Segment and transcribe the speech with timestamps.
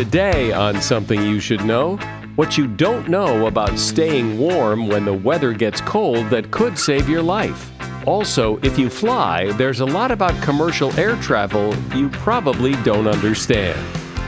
[0.00, 1.96] Today, on Something You Should Know,
[2.36, 7.06] what you don't know about staying warm when the weather gets cold that could save
[7.06, 7.70] your life.
[8.06, 13.78] Also, if you fly, there's a lot about commercial air travel you probably don't understand.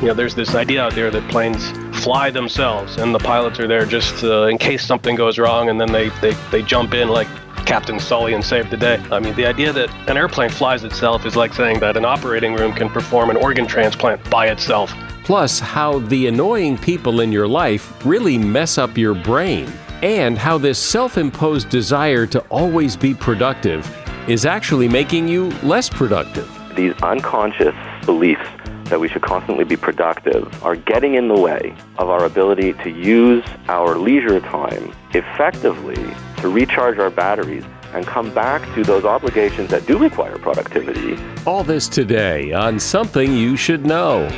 [0.03, 1.71] You know, there's this idea out there that planes
[2.04, 5.80] fly themselves and the pilots are there just uh, in case something goes wrong and
[5.80, 7.29] then they, they, they jump in like
[7.63, 9.03] Captain Sully and save the day.
[9.11, 12.55] I mean, the idea that an airplane flies itself is like saying that an operating
[12.55, 14.93] room can perform an organ transplant by itself.
[15.25, 19.73] Plus, how the annoying people in your life really mess up your brain,
[20.03, 23.89] and how this self imposed desire to always be productive
[24.29, 26.51] is actually making you less productive.
[26.77, 28.48] These unconscious beliefs
[28.84, 32.91] that we should constantly be productive are getting in the way of our ability to
[32.91, 37.64] use our leisure time effectively to recharge our batteries
[37.95, 41.19] and come back to those obligations that do require productivity.
[41.46, 44.28] All this today on Something You Should Know.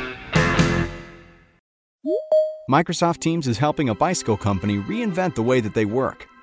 [2.69, 6.27] Microsoft Teams is helping a bicycle company reinvent the way that they work.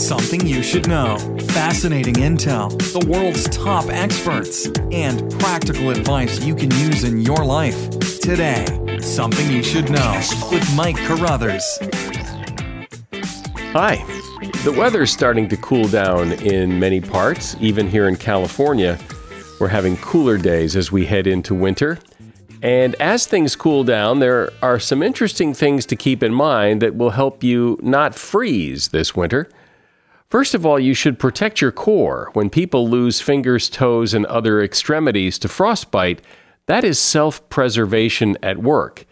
[0.00, 1.18] Something you should know.
[1.50, 7.90] Fascinating intel, the world's top experts, and practical advice you can use in your life.
[8.20, 8.64] Today,
[9.02, 11.78] Something You Should Know with Mike Carruthers.
[13.74, 13.96] Hi.
[14.64, 18.98] The weather's starting to cool down in many parts, even here in California.
[19.60, 21.98] We're having cooler days as we head into winter.
[22.62, 26.96] And as things cool down, there are some interesting things to keep in mind that
[26.96, 29.50] will help you not freeze this winter.
[30.30, 32.30] First of all, you should protect your core.
[32.34, 36.22] When people lose fingers, toes, and other extremities to frostbite,
[36.66, 39.06] that is self preservation at work.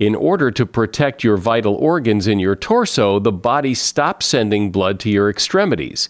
[0.00, 4.98] In order to protect your vital organs in your torso, the body stops sending blood
[5.00, 6.08] to your extremities.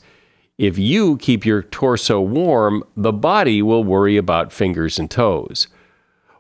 [0.57, 5.67] If you keep your torso warm, the body will worry about fingers and toes.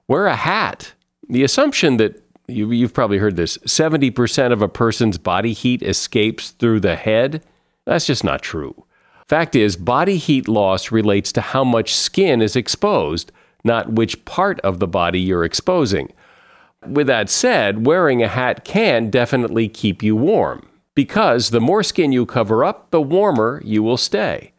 [0.09, 0.94] Wear a hat.
[1.28, 6.53] The assumption that you, have probably heard this 70% of a person's body heat escapes
[6.53, 7.43] through the head
[7.87, 8.84] that's just not true.
[9.27, 13.33] Fact is, body heat loss relates to how much skin is exposed,
[13.65, 16.12] not which part of the body you're exposing.
[16.87, 22.12] With that said, wearing a hat can definitely keep you warm, because the more skin
[22.12, 24.53] you cover up, the warmer you will stay.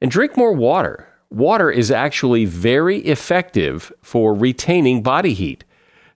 [0.00, 1.08] And drink more water.
[1.30, 5.64] Water is actually very effective for retaining body heat.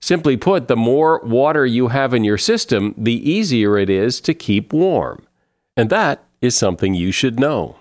[0.01, 4.35] Simply put, the more water you have in your system, the easier it is to
[4.35, 5.27] keep warm.
[5.77, 7.77] And that is something you should know.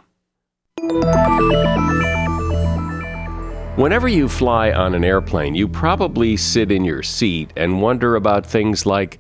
[3.76, 8.46] Whenever you fly on an airplane, you probably sit in your seat and wonder about
[8.46, 9.20] things like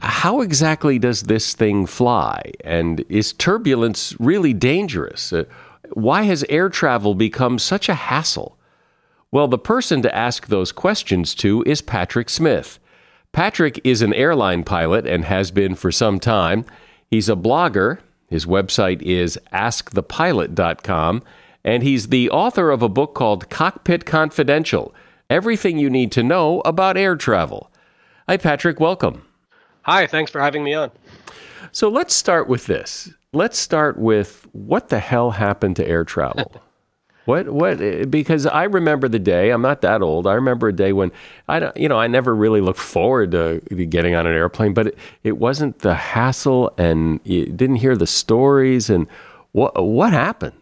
[0.00, 2.52] how exactly does this thing fly?
[2.64, 5.32] And is turbulence really dangerous?
[5.32, 5.44] Uh,
[5.92, 8.56] why has air travel become such a hassle?
[9.30, 12.78] Well, the person to ask those questions to is Patrick Smith.
[13.32, 16.64] Patrick is an airline pilot and has been for some time.
[17.10, 17.98] He's a blogger
[18.30, 21.22] his website is askthepilot.com,
[21.64, 24.94] and he's the author of a book called Cockpit Confidential
[25.28, 27.70] Everything You Need to Know About Air Travel.
[28.28, 28.78] Hi, Patrick.
[28.78, 29.26] Welcome.
[29.82, 30.90] Hi, thanks for having me on.
[31.72, 33.12] So let's start with this.
[33.32, 36.62] Let's start with what the hell happened to air travel?
[37.26, 38.10] What what?
[38.10, 39.50] Because I remember the day.
[39.50, 40.26] I'm not that old.
[40.26, 41.12] I remember a day when
[41.48, 41.76] I don't.
[41.76, 45.38] You know, I never really looked forward to getting on an airplane, but it, it
[45.38, 48.88] wasn't the hassle, and you didn't hear the stories.
[48.88, 49.06] And
[49.52, 50.54] what what happened?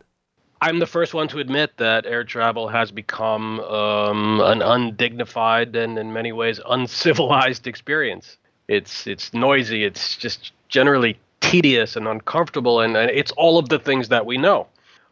[0.60, 5.96] I'm the first one to admit that air travel has become um, an undignified and,
[5.96, 8.36] in many ways, uncivilized experience.
[8.66, 9.84] It's it's noisy.
[9.84, 14.36] It's just generally tedious and uncomfortable, and, and it's all of the things that we
[14.36, 14.66] know.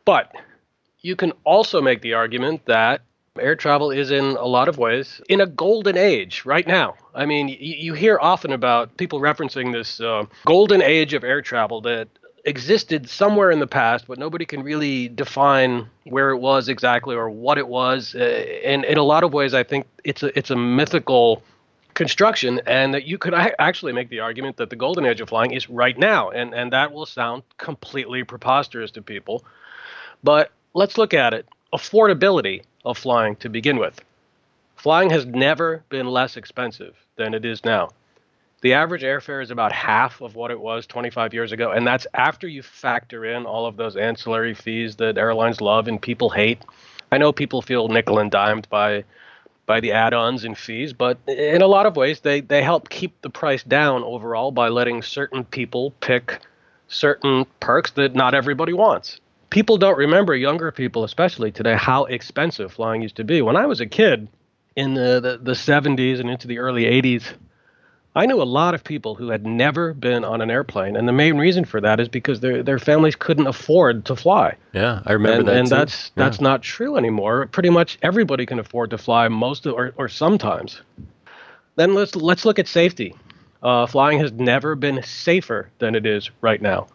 [0.05, 0.35] But
[1.07, 3.01] you can also make the argument that
[3.39, 6.95] air travel is in a lot of ways in a golden age right now.
[7.15, 11.43] I mean, you, you hear often about people referencing this uh, golden age of air
[11.43, 12.09] travel that
[12.45, 17.31] existed somewhere in the past, but nobody can really define where it was exactly or
[17.31, 18.15] what it was.
[18.15, 18.25] Uh,
[18.65, 21.43] and in a lot of ways, I think it's a it's a mythical
[21.95, 25.53] construction, and that you could actually make the argument that the golden age of flying
[25.53, 29.45] is right now, and and that will sound completely preposterous to people,
[30.25, 31.49] but let's look at it.
[31.73, 33.99] Affordability of flying to begin with.
[34.77, 37.89] Flying has never been less expensive than it is now.
[38.61, 42.07] The average airfare is about half of what it was 25 years ago, and that's
[42.13, 46.63] after you factor in all of those ancillary fees that airlines love and people hate.
[47.11, 49.05] I know people feel nickel and dimed by
[49.65, 53.21] by the add-ons and fees, but in a lot of ways they they help keep
[53.23, 56.41] the price down overall by letting certain people pick
[56.89, 59.21] certain perks that not everybody wants.
[59.57, 63.41] People don't remember, younger people especially today, how expensive flying used to be.
[63.41, 64.29] When I was a kid
[64.77, 67.33] in the, the, the 70s and into the early 80s,
[68.15, 71.13] I knew a lot of people who had never been on an airplane, and the
[71.15, 74.57] main reason for that is because their their families couldn't afford to fly.
[74.75, 75.57] Yeah, I remember and, that.
[75.57, 75.75] And too.
[75.75, 76.25] that's Yeah.
[76.25, 77.47] that's not true anymore.
[77.47, 80.83] Pretty much everybody can afford to fly most of, or or sometimes.
[81.77, 83.15] Then let's let's look at safety.
[83.63, 86.89] Uh, flying has never been safer than it is right now.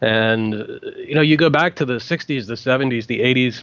[0.00, 0.66] And uh,
[0.96, 3.62] you know, you go back to the 60s, the 70s, the 80s.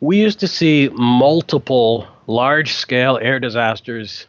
[0.00, 4.26] We used to see multiple large-scale air disasters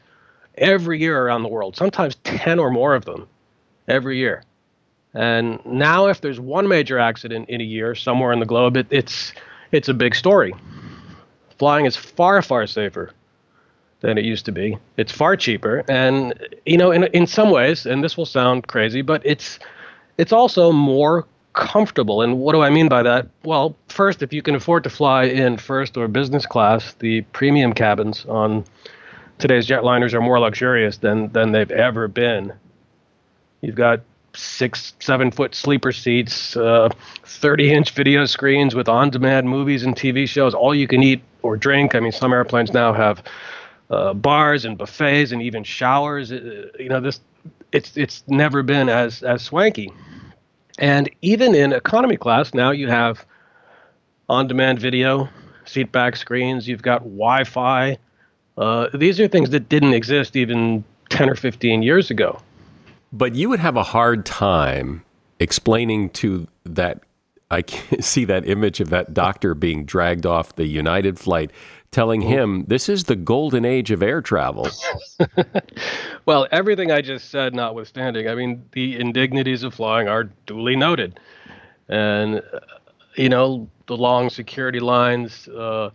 [0.55, 3.27] every year around the world, sometimes 10 or more of them
[3.87, 4.43] every year.
[5.13, 8.87] And now, if there's one major accident in a year somewhere in the globe, it,
[8.89, 9.33] it's
[9.71, 10.53] it's a big story.
[11.59, 13.11] Flying is far far safer
[13.99, 14.77] than it used to be.
[14.97, 16.33] It's far cheaper, and
[16.65, 19.59] you know, in in some ways, and this will sound crazy, but it's
[20.17, 22.21] it's also more comfortable.
[22.21, 23.27] And what do I mean by that?
[23.43, 27.73] Well, first, if you can afford to fly in first or business class, the premium
[27.73, 28.65] cabins on
[29.39, 32.53] today's jetliners are more luxurious than than they've ever been.
[33.61, 34.01] You've got
[34.35, 36.89] six, seven foot sleeper seats, uh,
[37.23, 41.21] 30 inch video screens with on demand movies and TV shows, all you can eat
[41.43, 41.95] or drink.
[41.95, 43.23] I mean, some airplanes now have
[43.89, 46.31] uh, bars and buffets and even showers.
[46.31, 47.19] Uh, you know, this
[47.71, 49.91] it's it's never been as as swanky.
[50.79, 53.25] And even in economy class, now you have
[54.29, 55.29] on demand video,
[55.65, 57.97] seat back screens, you've got Wi Fi.
[58.57, 62.39] Uh, these are things that didn't exist even 10 or 15 years ago.
[63.11, 65.03] But you would have a hard time
[65.39, 67.01] explaining to that.
[67.51, 67.61] I
[67.99, 71.51] see that image of that doctor being dragged off the United flight,
[71.93, 74.67] telling him this is the golden age of air travel.
[76.25, 81.19] Well, everything I just said notwithstanding, I mean, the indignities of flying are duly noted.
[81.89, 82.59] And, uh,
[83.15, 85.89] you know, the long security lines, uh,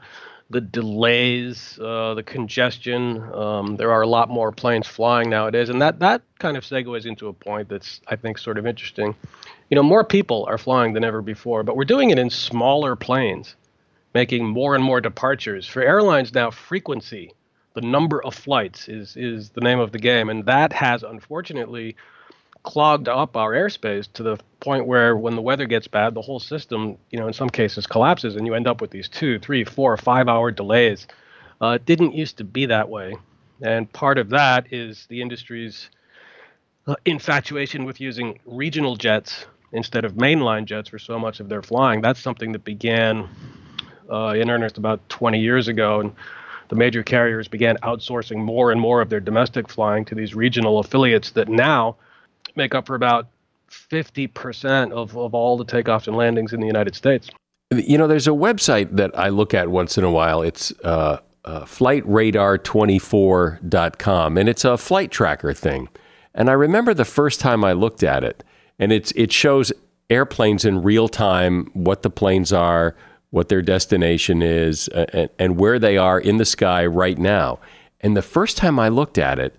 [0.50, 3.22] the delays, uh, the congestion.
[3.32, 5.70] Um, there are a lot more planes flying nowadays.
[5.70, 9.14] And that, that kind of segues into a point that's, I think, sort of interesting.
[9.70, 12.96] You know, more people are flying than ever before, but we're doing it in smaller
[12.96, 13.56] planes,
[14.14, 15.66] making more and more departures.
[15.66, 17.32] For airlines now, frequency
[17.74, 21.94] the number of flights is is the name of the game, and that has unfortunately
[22.64, 26.40] clogged up our airspace to the point where when the weather gets bad, the whole
[26.40, 29.64] system, you know, in some cases collapses, and you end up with these two, three,
[29.64, 31.06] four, five hour delays.
[31.62, 33.14] Uh, it didn't used to be that way,
[33.62, 35.88] and part of that is the industry's
[36.88, 41.62] uh, infatuation with using regional jets instead of mainline jets for so much of their
[41.62, 42.00] flying.
[42.00, 43.28] That's something that began
[44.10, 46.12] uh, in earnest about 20 years ago, and
[46.68, 50.78] the major carriers began outsourcing more and more of their domestic flying to these regional
[50.78, 51.96] affiliates that now
[52.56, 53.26] make up for about
[53.70, 57.30] 50% of, of all the takeoffs and landings in the United States.
[57.70, 60.40] You know, there's a website that I look at once in a while.
[60.42, 65.90] It's uh, uh, flightradar24.com, and it's a flight tracker thing.
[66.34, 68.42] And I remember the first time I looked at it,
[68.78, 69.72] and it's it shows
[70.08, 72.96] airplanes in real time, what the planes are,
[73.30, 77.58] what their destination is, and, and where they are in the sky right now.
[78.00, 79.56] And the first time I looked at it,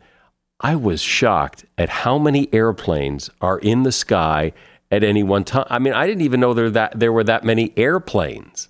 [0.60, 4.54] I was shocked at how many airplanes are in the sky
[4.92, 5.68] at any one time.
[5.70, 8.70] I mean, I didn't even know there that there were that many airplanes.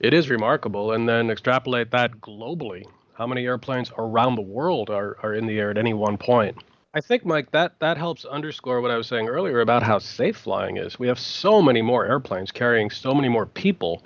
[0.00, 0.92] It is remarkable.
[0.92, 2.84] And then extrapolate that globally.
[3.14, 6.56] How many airplanes around the world are, are in the air at any one point?
[6.94, 10.36] I think, Mike, that, that helps underscore what I was saying earlier about how safe
[10.36, 10.98] flying is.
[10.98, 14.02] We have so many more airplanes carrying so many more people,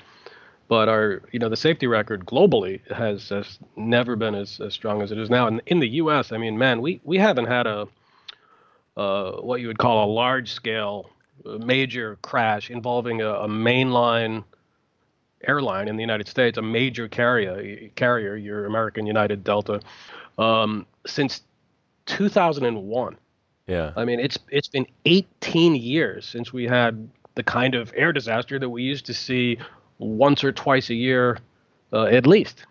[0.72, 5.02] but our you know the safety record globally has, has never been as, as strong
[5.02, 5.46] as it is now.
[5.46, 7.88] And in the U.S., I mean, man, we, we haven't had a
[8.96, 11.10] uh, what you would call a large scale
[11.44, 14.44] uh, major crash involving a, a mainline
[15.46, 19.78] airline in the United States, a major carrier, carrier, your American United Delta,
[20.38, 21.42] um, since
[22.06, 23.18] 2001.
[23.66, 23.92] Yeah.
[23.94, 28.58] I mean, it's it's been 18 years since we had the kind of air disaster
[28.58, 29.58] that we used to see
[30.02, 31.38] once or twice a year,
[31.92, 32.66] uh, at least.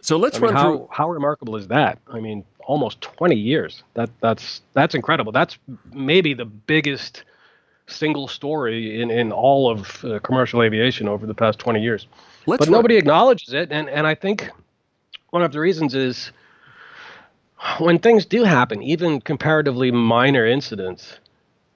[0.00, 0.88] So let's I mean, run how through.
[0.90, 1.98] how remarkable is that?
[2.08, 3.82] I mean, almost 20 years.
[3.94, 5.32] That that's that's incredible.
[5.32, 5.58] That's
[5.92, 7.24] maybe the biggest
[7.86, 12.06] single story in, in all of uh, commercial aviation over the past 20 years.
[12.46, 14.50] Let's but run- nobody acknowledges it, and and I think
[15.30, 16.32] one of the reasons is
[17.78, 21.18] when things do happen, even comparatively minor incidents,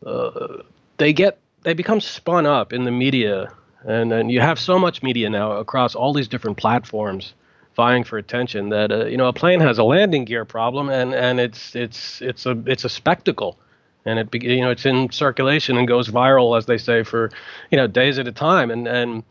[0.04, 0.62] uh,
[0.98, 3.52] they get they become spun up in the media,
[3.86, 7.34] and and you have so much media now across all these different platforms
[7.76, 11.14] vying for attention that uh, you know a plane has a landing gear problem, and
[11.14, 13.58] and it's it's it's a it's a spectacle.
[14.04, 17.30] And it you know it's in circulation and goes viral as they say for
[17.70, 18.70] you know days at a time.
[18.70, 19.22] And and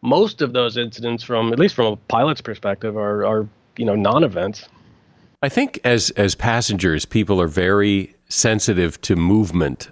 [0.00, 3.94] most of those incidents from at least from a pilot's perspective are are you know
[3.94, 4.68] non-events.
[5.42, 9.88] I think as as passengers, people are very sensitive to movement,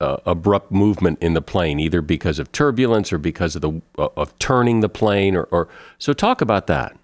[0.00, 4.08] uh, abrupt movement in the plane, either because of turbulence or because of the uh,
[4.16, 6.12] of turning the plane, or, or so.
[6.12, 6.96] Talk about that.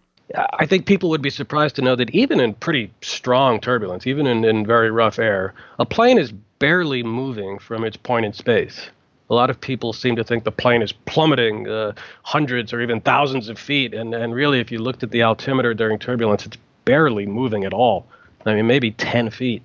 [0.59, 4.27] I think people would be surprised to know that even in pretty strong turbulence, even
[4.27, 8.89] in, in very rough air, a plane is barely moving from its point in space.
[9.29, 13.01] A lot of people seem to think the plane is plummeting uh, hundreds or even
[13.01, 16.59] thousands of feet, and, and really, if you looked at the altimeter during turbulence, it's
[16.85, 18.07] barely moving at all.
[18.45, 19.63] I mean, maybe 10 feet.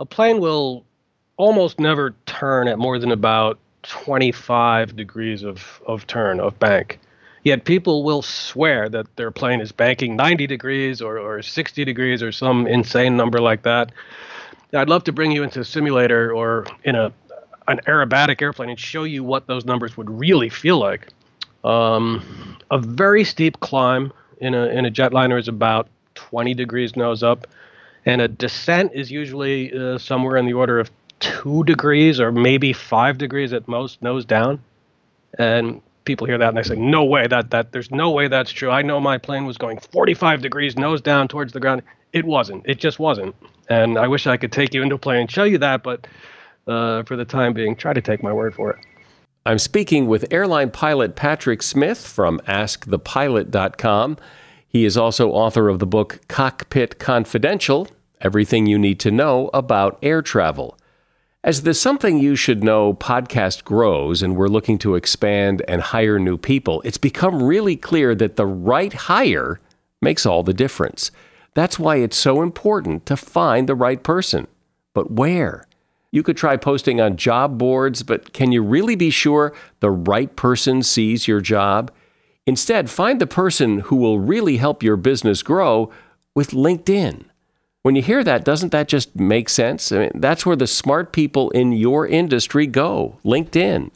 [0.00, 0.84] A plane will
[1.38, 6.98] almost never turn at more than about 25 degrees of, of turn, of bank.
[7.44, 12.22] Yet people will swear that their plane is banking 90 degrees or, or 60 degrees
[12.22, 13.92] or some insane number like that.
[14.74, 17.12] I'd love to bring you into a simulator or in a
[17.68, 21.08] an aerobatic airplane and show you what those numbers would really feel like.
[21.64, 27.22] Um, a very steep climb in a in a jetliner is about 20 degrees nose
[27.22, 27.46] up,
[28.06, 32.72] and a descent is usually uh, somewhere in the order of two degrees or maybe
[32.72, 34.62] five degrees at most nose down.
[35.38, 37.26] And people hear that and they say, "No way!
[37.26, 40.76] That that there's no way that's true." I know my plane was going 45 degrees
[40.76, 41.82] nose down towards the ground.
[42.12, 42.64] It wasn't.
[42.66, 43.34] It just wasn't.
[43.68, 46.06] And I wish I could take you into a plane and show you that, but
[46.66, 48.78] uh, for the time being, try to take my word for it.
[49.44, 54.16] I'm speaking with airline pilot Patrick Smith from AskThePilot.com.
[54.66, 57.88] He is also author of the book Cockpit Confidential
[58.20, 60.76] Everything You Need to Know About Air Travel.
[61.48, 66.18] As the Something You Should Know podcast grows and we're looking to expand and hire
[66.18, 69.58] new people, it's become really clear that the right hire
[70.02, 71.10] makes all the difference.
[71.54, 74.46] That's why it's so important to find the right person.
[74.92, 75.64] But where?
[76.10, 80.36] You could try posting on job boards, but can you really be sure the right
[80.36, 81.90] person sees your job?
[82.44, 85.90] Instead, find the person who will really help your business grow
[86.34, 87.24] with LinkedIn.
[87.88, 89.92] When you hear that, doesn't that just make sense?
[89.92, 93.90] I mean, that's where the smart people in your industry go LinkedIn.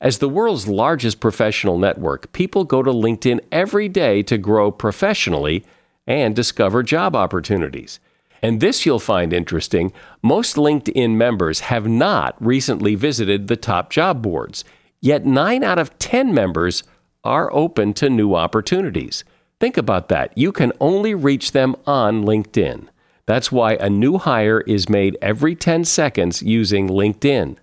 [0.00, 5.66] As the world's largest professional network, people go to LinkedIn every day to grow professionally
[6.06, 8.00] and discover job opportunities.
[8.40, 14.22] And this you'll find interesting most LinkedIn members have not recently visited the top job
[14.22, 14.64] boards,
[15.02, 16.84] yet 9 out of 10 members
[17.22, 19.24] are open to new opportunities.
[19.60, 20.32] Think about that.
[20.38, 22.88] You can only reach them on LinkedIn.
[23.30, 27.58] That's why a new hire is made every 10 seconds using LinkedIn.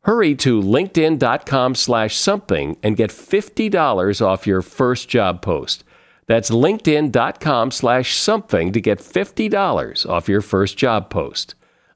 [0.00, 5.84] Hurry to linkedin.com slash something and get $50 off your first job post.
[6.26, 11.54] That's linkedin.com slash something to get $50 off your first job post.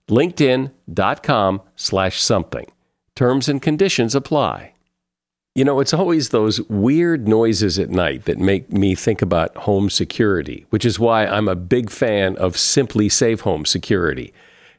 [0.09, 2.71] linkedin.com slash something.
[3.17, 4.72] Terms and conditions apply.
[5.55, 9.91] You know, it's always those weird noises at night that make me think about home
[9.91, 14.33] security, which is why I'm a big fan of SimpliSafe Home Security.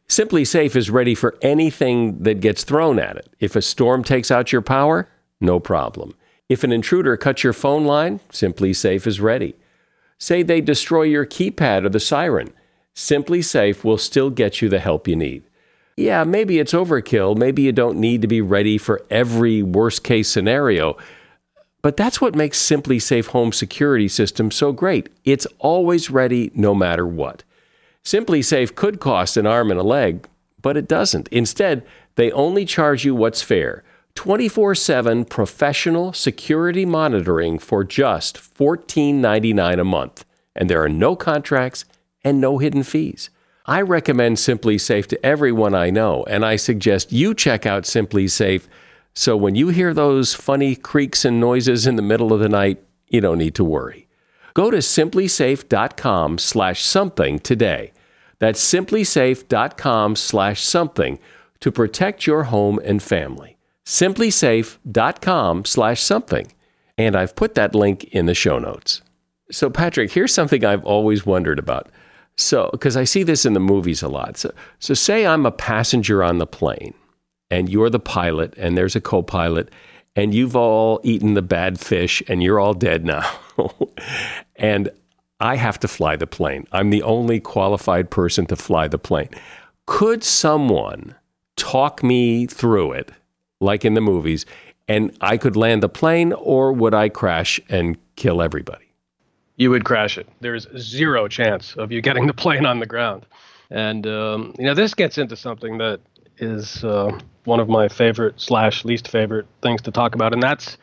[0.08, 3.32] SimpliSafe is ready for anything that gets thrown at it.
[3.40, 5.08] If a storm takes out your power,
[5.40, 6.16] no problem.
[6.50, 9.56] If an intruder cuts your phone line, SimpliSafe is ready.
[10.18, 12.52] Say they destroy your keypad or the siren,
[12.96, 15.44] SimpliSafe will still get you the help you need
[15.96, 17.38] yeah, maybe it's overkill.
[17.38, 20.98] Maybe you don't need to be ready for every worst case scenario.
[21.82, 25.10] But that's what makes SimpliSafe Home Security System so great.
[25.26, 27.44] It's always ready no matter what.
[28.04, 30.28] SimpliSafe could cost an arm and a leg,
[30.62, 31.28] but it doesn't.
[31.28, 31.86] Instead,
[32.16, 33.84] they only charge you what's fair
[34.16, 40.26] 24 7 professional security monitoring for just $14.99 a month.
[40.56, 41.86] And there are no contracts
[42.24, 43.30] and no hidden fees.
[43.66, 48.64] I recommend SimpliSafe to everyone I know, and I suggest you check out SimpliSafe.
[49.14, 52.84] so when you hear those funny creaks and noises in the middle of the night,
[53.08, 54.08] you don't need to worry.
[54.54, 57.94] Go to simplisafe.com slash something today.
[58.40, 61.20] That's simplisafe.com slash something
[61.62, 63.58] to protect your home and family.
[63.86, 66.52] simplisafe.com slash something.
[66.98, 69.02] And I've put that link in the show notes.
[69.52, 71.90] So, Patrick, here's something I've always wondered about.
[72.36, 74.38] So, because I see this in the movies a lot.
[74.38, 76.94] So, so, say I'm a passenger on the plane
[77.52, 79.70] and you're the pilot and there's a co pilot
[80.16, 83.30] and you've all eaten the bad fish and you're all dead now.
[84.56, 84.90] and
[85.40, 86.68] I have to fly the plane.
[86.72, 89.30] I'm the only qualified person to fly the plane.
[89.86, 91.16] Could someone
[91.56, 93.12] talk me through it,
[93.60, 94.46] like in the movies,
[94.88, 98.93] and I could land the plane, or would I crash and kill everybody?
[99.56, 100.28] You would crash it.
[100.42, 103.26] There's zero chance of you getting the plane on the ground.
[103.70, 106.00] And um, you know, this gets into something that
[106.38, 110.78] is uh, one of my favorite slash least favorite things to talk about, and that's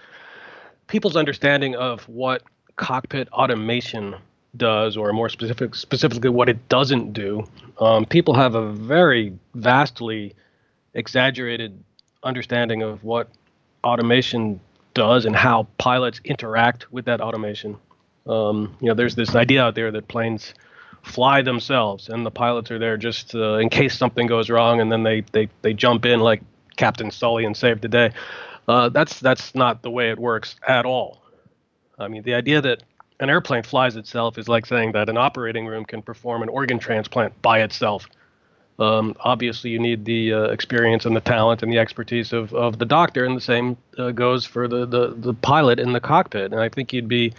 [0.87, 2.43] people's understanding of what
[2.77, 4.17] cockpit automation
[4.57, 7.45] does, or more specific, specifically what it doesn't do.
[7.79, 10.35] Um, people have a very vastly
[10.95, 11.83] exaggerated
[12.25, 13.29] understanding of what
[13.85, 14.61] automation
[14.95, 17.77] does and how pilots interact with that automation.
[18.27, 20.55] Um, you know, there's this idea out there that planes
[21.03, 24.91] fly themselves, and the pilots are there just uh, in case something goes wrong, and
[24.93, 26.43] then they they they jump in like
[26.77, 28.13] Captain Sully and save the day.
[28.69, 31.23] Uh, that's that's not the way it works at all.
[31.99, 32.83] I mean, the idea that
[33.21, 36.79] an airplane flies itself is like saying that an operating room can perform an organ
[36.79, 38.09] transplant by itself.
[38.79, 42.79] Um, obviously, you need the uh, experience and the talent and the expertise of, of
[42.79, 46.53] the doctor, and the same uh, goes for the, the, the pilot in the cockpit.
[46.53, 47.35] And I think you'd be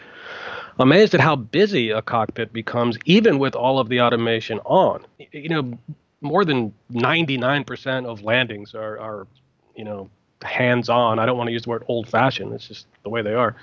[0.81, 5.05] amazed at how busy a cockpit becomes, even with all of the automation on.
[5.31, 5.79] You know,
[6.21, 9.27] more than 99% of landings are, are
[9.75, 10.09] you know,
[10.43, 11.19] hands on.
[11.19, 13.55] I don't want to use the word old fashioned, it's just the way they are.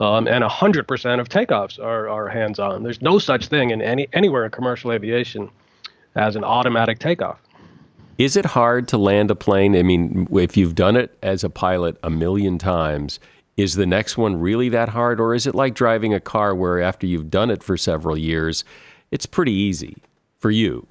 [0.00, 2.84] Um, and 100% of takeoffs are, are hands on.
[2.84, 5.50] There's no such thing in any anywhere in commercial aviation
[6.14, 7.40] as an automatic takeoff.
[8.16, 9.76] Is it hard to land a plane?
[9.76, 13.20] I mean, if you've done it as a pilot a million times,
[13.58, 15.20] is the next one really that hard?
[15.20, 18.64] Or is it like driving a car where after you've done it for several years,
[19.10, 19.96] it's pretty easy
[20.38, 20.86] for you?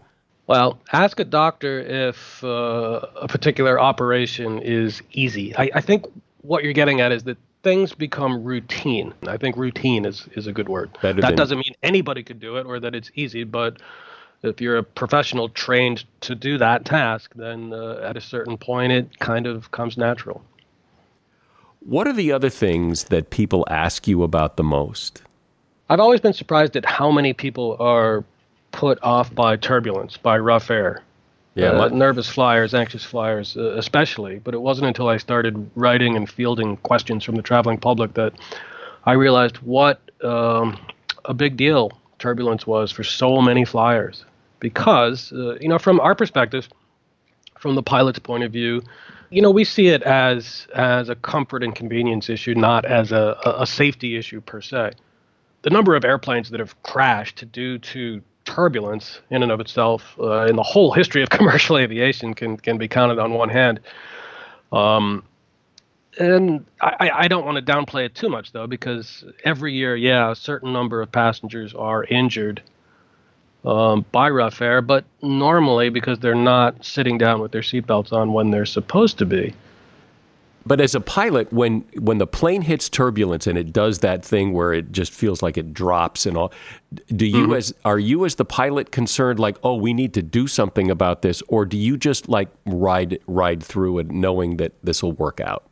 [0.47, 5.55] Well, ask a doctor if uh, a particular operation is easy.
[5.55, 6.05] I, I think
[6.41, 9.13] what you're getting at is that things become routine.
[9.27, 10.89] I think routine is, is a good word.
[11.01, 13.77] Better that doesn't mean anybody could do it or that it's easy, but
[14.43, 18.91] if you're a professional trained to do that task, then uh, at a certain point
[18.91, 20.43] it kind of comes natural.
[21.87, 25.21] What are the other things that people ask you about the most?
[25.89, 28.25] I've always been surprised at how many people are
[28.73, 31.01] put off by turbulence, by rough air.
[31.55, 34.39] Yeah, uh, nervous flyers, anxious flyers, uh, especially.
[34.39, 38.33] But it wasn't until I started writing and fielding questions from the traveling public that
[39.05, 40.77] I realized what um,
[41.23, 44.25] a big deal turbulence was for so many flyers
[44.59, 46.67] because uh, you know from our perspective
[47.57, 48.81] from the pilot's point of view
[49.29, 53.37] you know we see it as as a comfort and convenience issue not as a,
[53.45, 54.91] a safety issue per se.
[55.63, 60.45] The number of airplanes that have crashed due to turbulence in and of itself uh,
[60.45, 63.79] in the whole history of commercial aviation can can be counted on one hand.
[64.71, 65.23] Um,
[66.19, 70.31] and I, I don't want to downplay it too much though because every year yeah
[70.31, 72.61] a certain number of passengers are injured
[73.67, 78.31] um, by rough air, but normally because they're not sitting down with their seatbelts on
[78.31, 79.53] when they're supposed to be.
[80.65, 84.51] But as a pilot, when when the plane hits turbulence and it does that thing
[84.51, 86.51] where it just feels like it drops and all,
[87.15, 87.53] do you mm-hmm.
[87.53, 91.21] as are you as the pilot concerned like, oh, we need to do something about
[91.21, 95.39] this, or do you just like ride ride through it knowing that this will work
[95.39, 95.63] out?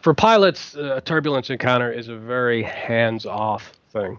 [0.00, 4.18] For pilots, a turbulence encounter is a very hands off thing.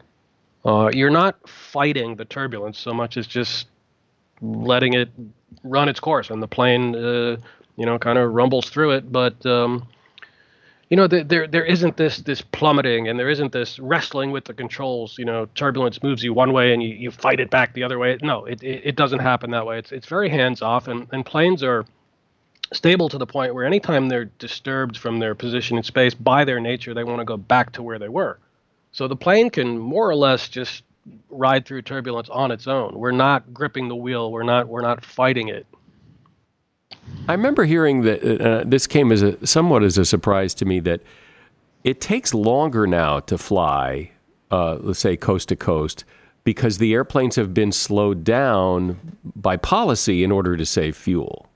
[0.63, 3.67] Uh, you're not fighting the turbulence so much as just
[4.41, 5.09] letting it
[5.63, 7.37] run its course, and the plane, uh,
[7.77, 9.11] you know, kind of rumbles through it.
[9.11, 9.87] But um,
[10.89, 14.45] you know, the, there there isn't this this plummeting, and there isn't this wrestling with
[14.45, 15.17] the controls.
[15.17, 17.97] You know, turbulence moves you one way, and you, you fight it back the other
[17.97, 18.17] way.
[18.21, 19.79] No, it, it, it doesn't happen that way.
[19.79, 21.85] It's it's very hands off, and, and planes are
[22.73, 26.59] stable to the point where anytime they're disturbed from their position in space by their
[26.59, 28.37] nature, they want to go back to where they were.
[28.91, 30.83] So the plane can more or less just
[31.29, 32.93] ride through turbulence on its own.
[32.95, 34.31] We're not gripping the wheel.
[34.31, 35.65] We're not we're not fighting it.
[37.27, 40.65] I remember hearing that uh, uh, this came as a somewhat as a surprise to
[40.65, 41.01] me that
[41.83, 44.11] it takes longer now to fly,
[44.51, 46.03] uh, let's say coast to coast,
[46.43, 48.99] because the airplanes have been slowed down
[49.35, 51.47] by policy in order to save fuel.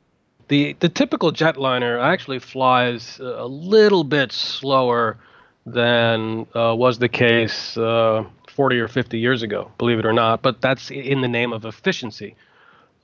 [0.48, 5.18] The the typical jetliner actually flies a little bit slower
[5.66, 10.42] than uh, was the case uh, 40 or 50 years ago, believe it or not.
[10.42, 12.36] But that's in the name of efficiency.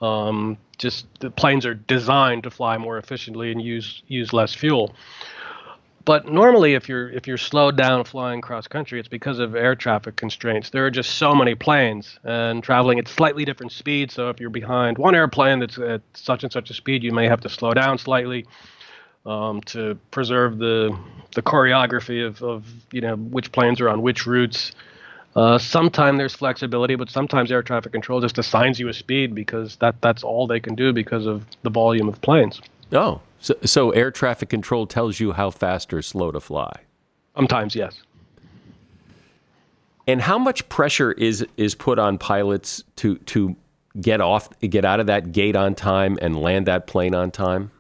[0.02, 4.96] Um, just the planes are designed to fly more efficiently and use use less fuel.
[6.04, 9.76] But normally, if you're if you're slowed down flying cross country, it's because of air
[9.76, 10.72] traffic constraints.
[10.72, 14.16] There are just so many planes and traveling at slightly different speeds.
[14.16, 17.28] So if you're behind one airplane that's at such and such a speed, you may
[17.28, 18.48] have to slow down slightly
[19.26, 20.98] um, to preserve the
[21.36, 24.72] the choreography of, of you know which planes are on which routes.
[25.34, 29.78] Uh, sometimes there's flexibility, but sometimes air traffic control just assigns you a speed because
[29.78, 32.62] that that's all they can do because of the volume of planes.
[32.92, 36.82] Oh, so, so air traffic control tells you how fast or slow to fly.
[37.36, 38.02] Sometimes, yes.
[40.06, 43.56] And how much pressure is is put on pilots to to
[44.02, 47.72] get off, get out of that gate on time and land that plane on time?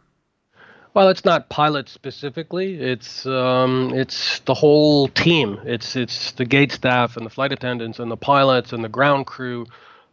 [0.93, 2.75] Well, it's not pilots specifically.
[2.75, 5.59] It's um, it's the whole team.
[5.63, 9.25] It's it's the gate staff and the flight attendants and the pilots and the ground
[9.25, 9.65] crew.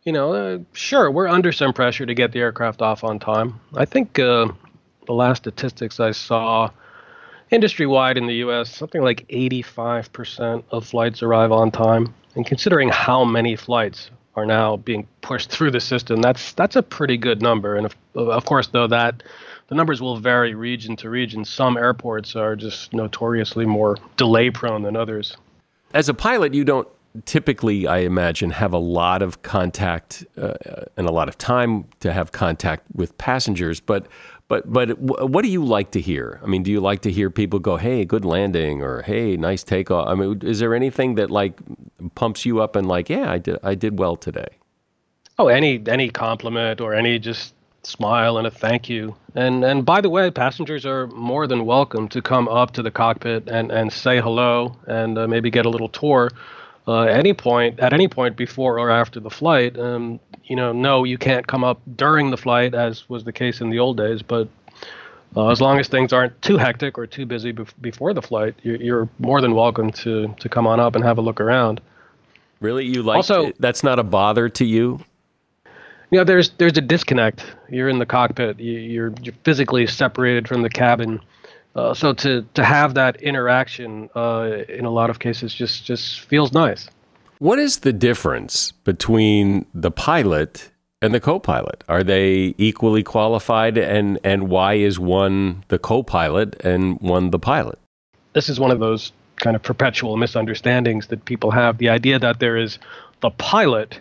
[0.04, 3.60] You know, uh, sure, we're under some pressure to get the aircraft off on time.
[3.74, 4.48] I think uh,
[5.06, 6.70] the last statistics I saw,
[7.50, 12.14] industry wide in the U.S., something like 85% of flights arrive on time.
[12.36, 16.82] And considering how many flights are now being pushed through the system, that's that's a
[16.84, 17.74] pretty good number.
[17.74, 19.24] And of, of course, though that
[19.68, 21.44] the numbers will vary region to region.
[21.44, 25.36] Some airports are just notoriously more delay prone than others.
[25.94, 26.88] As a pilot, you don't
[27.24, 30.54] typically, I imagine, have a lot of contact uh,
[30.96, 33.80] and a lot of time to have contact with passengers.
[33.80, 34.06] But,
[34.48, 36.40] but, but, what do you like to hear?
[36.42, 39.62] I mean, do you like to hear people go, "Hey, good landing," or "Hey, nice
[39.62, 40.08] takeoff"?
[40.08, 41.60] I mean, is there anything that like
[42.14, 44.48] pumps you up and like, "Yeah, I did, I did well today"?
[45.38, 47.54] Oh, any any compliment or any just
[47.88, 49.16] smile and a thank you.
[49.34, 52.90] And and by the way, passengers are more than welcome to come up to the
[52.90, 56.30] cockpit and, and say hello and uh, maybe get a little tour.
[56.86, 59.78] Uh, any point at any point before or after the flight.
[59.78, 63.60] Um, you know, no, you can't come up during the flight, as was the case
[63.60, 64.22] in the old days.
[64.22, 64.48] But
[65.36, 68.54] uh, as long as things aren't too hectic or too busy bef- before the flight,
[68.62, 71.80] you're, you're, more than welcome to to come on up and have a look around.
[72.60, 73.16] Really, you like?
[73.16, 75.00] Also, that's not a bother to you
[76.10, 77.44] you know there's there's a disconnect.
[77.68, 78.58] You're in the cockpit.
[78.58, 81.20] You're you're physically separated from the cabin.
[81.74, 86.20] Uh, so to to have that interaction uh, in a lot of cases just just
[86.20, 86.88] feels nice.
[87.38, 91.84] What is the difference between the pilot and the co-pilot?
[91.88, 93.76] Are they equally qualified?
[93.78, 97.78] And and why is one the co-pilot and one the pilot?
[98.32, 101.78] This is one of those kind of perpetual misunderstandings that people have.
[101.78, 102.78] The idea that there is
[103.20, 104.00] the pilot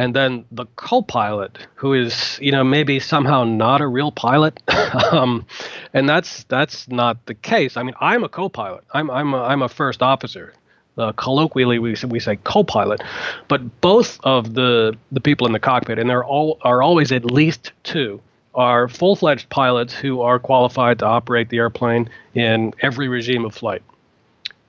[0.00, 4.60] and then the co-pilot who is you know maybe somehow not a real pilot.
[5.12, 5.46] Um,
[5.94, 7.76] and that's that's not the case.
[7.76, 8.82] I mean i'm a co-pilot.
[8.92, 10.52] I'm i'm a, I'm a first officer.
[10.98, 13.00] Uh, colloquially we, we say co-pilot.
[13.46, 17.24] But both of the the people in the cockpit and there all are always at
[17.24, 18.20] least two
[18.54, 23.82] are full-fledged pilots who are qualified to operate the airplane in every regime of flight.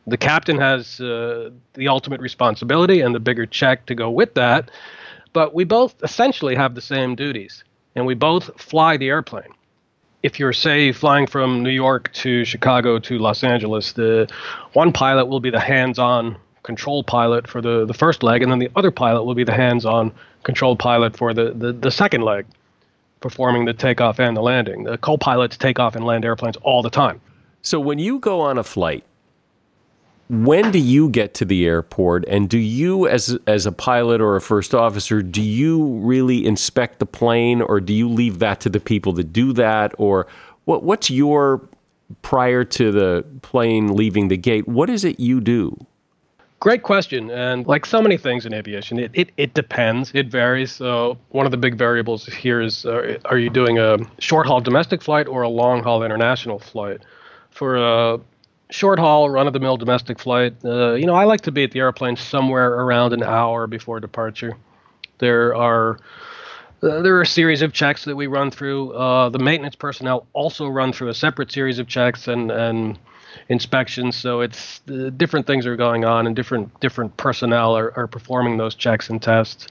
[0.06, 4.70] The captain has uh, the ultimate responsibility and the bigger check to go with that
[5.34, 7.64] but we both essentially have the same duties,
[7.96, 9.54] and we both fly the airplane.
[10.24, 14.30] If you're, say, flying from New York to Chicago to Los Angeles, the
[14.74, 18.60] one pilot will be the hands-on control pilot for the, the first leg, and then
[18.60, 20.12] the other pilot will be the hands-on
[20.44, 22.46] control pilot for the, the, the second leg,
[23.20, 24.84] performing the takeoff and the landing.
[24.84, 27.20] The co-pilots take off and land airplanes all the time.
[27.64, 29.04] So when you go on a flight,
[30.32, 34.38] when do you get to the airport and do you as as a pilot or
[34.38, 38.70] a first officer do you really inspect the plane or do you leave that to
[38.70, 40.26] the people that do that or
[40.64, 41.62] what what's your
[42.22, 45.78] prior to the plane leaving the gate what is it you do
[46.62, 47.32] Great question.
[47.32, 50.12] And like so many things in aviation, it, it, it depends.
[50.14, 50.72] It varies.
[50.72, 54.62] So, one of the big variables here is uh, are you doing a short haul
[54.62, 57.02] domestic flight or a long haul international flight?
[57.50, 58.20] For a
[58.72, 61.64] short haul, run of the mill domestic flight, uh, you know, I like to be
[61.64, 64.58] at the airplane somewhere around an hour before departure.
[65.20, 66.00] There are
[66.82, 68.94] uh, there are a series of checks that we run through.
[68.94, 72.98] Uh, the maintenance personnel also run through a separate series of checks and and
[73.50, 74.16] inspections.
[74.16, 78.58] So it's uh, different things are going on, and different different personnel are, are performing
[78.58, 79.68] those checks and tests.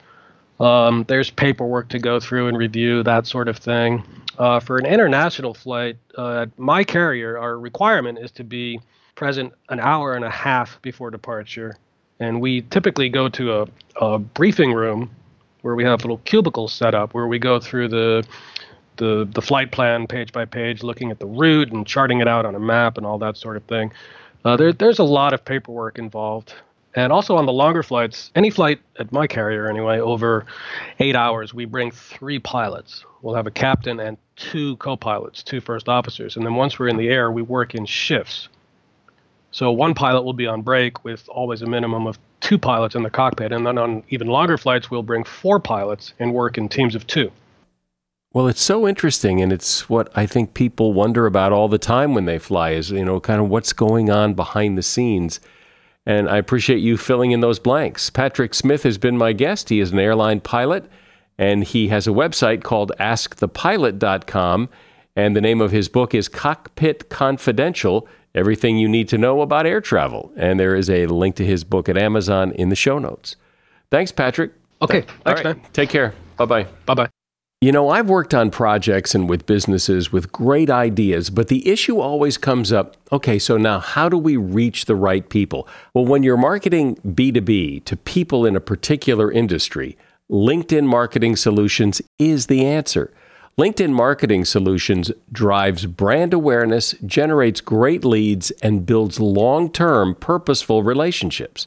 [0.61, 4.05] Um, there's paperwork to go through and review that sort of thing.
[4.39, 8.79] Uh, for an international flight, uh, my carrier, our requirement is to be
[9.15, 11.77] present an hour and a half before departure.
[12.21, 13.67] And we typically go to a,
[14.01, 15.11] a briefing room
[15.63, 18.27] where we have little cubicles set up where we go through the
[18.97, 22.45] the the flight plan page by page, looking at the route and charting it out
[22.45, 23.93] on a map and all that sort of thing.
[24.45, 26.55] Uh, there, there's a lot of paperwork involved.
[26.95, 30.45] And also on the longer flights, any flight at my carrier anyway, over
[30.99, 33.05] eight hours, we bring three pilots.
[33.23, 36.37] We'll have a captain and two co pilots, two first officers.
[36.37, 38.49] And then once we're in the air, we work in shifts.
[39.53, 43.03] So one pilot will be on break with always a minimum of two pilots in
[43.03, 43.53] the cockpit.
[43.53, 47.07] And then on even longer flights, we'll bring four pilots and work in teams of
[47.07, 47.31] two.
[48.33, 52.15] Well, it's so interesting, and it's what I think people wonder about all the time
[52.15, 55.41] when they fly is, you know, kind of what's going on behind the scenes
[56.11, 58.11] and I appreciate you filling in those blanks.
[58.11, 59.69] Patrick Smith has been my guest.
[59.69, 60.91] He is an airline pilot,
[61.39, 64.69] and he has a website called askthepilot.com.
[65.15, 69.67] And the name of his book is Cockpit Confidential Everything You Need to Know About
[69.67, 70.33] Air Travel.
[70.37, 73.37] And there is a link to his book at Amazon in the show notes.
[73.93, 74.51] Thanks, Patrick.
[74.83, 75.03] Okay.
[75.25, 75.57] Thanks, right.
[75.57, 75.61] man.
[75.73, 76.13] Take care.
[76.37, 76.67] Bye bye.
[76.87, 77.11] Bye bye.
[77.63, 82.01] You know, I've worked on projects and with businesses with great ideas, but the issue
[82.01, 85.69] always comes up okay, so now how do we reach the right people?
[85.93, 89.99] Well, when you're marketing B2B to people in a particular industry,
[90.31, 93.13] LinkedIn Marketing Solutions is the answer.
[93.59, 101.67] LinkedIn Marketing Solutions drives brand awareness, generates great leads, and builds long term, purposeful relationships.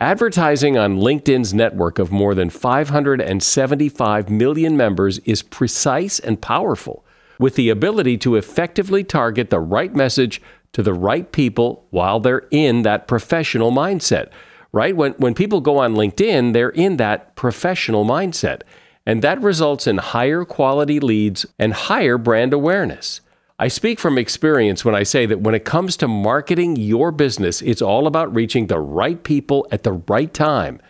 [0.00, 7.04] Advertising on LinkedIn's network of more than 575 million members is precise and powerful,
[7.38, 10.40] with the ability to effectively target the right message
[10.72, 14.30] to the right people while they're in that professional mindset.
[14.72, 14.96] Right?
[14.96, 18.62] When, when people go on LinkedIn, they're in that professional mindset.
[19.04, 23.20] And that results in higher quality leads and higher brand awareness.
[23.60, 27.60] I speak from experience when I say that when it comes to marketing your business,
[27.60, 30.80] it's all about reaching the right people at the right time.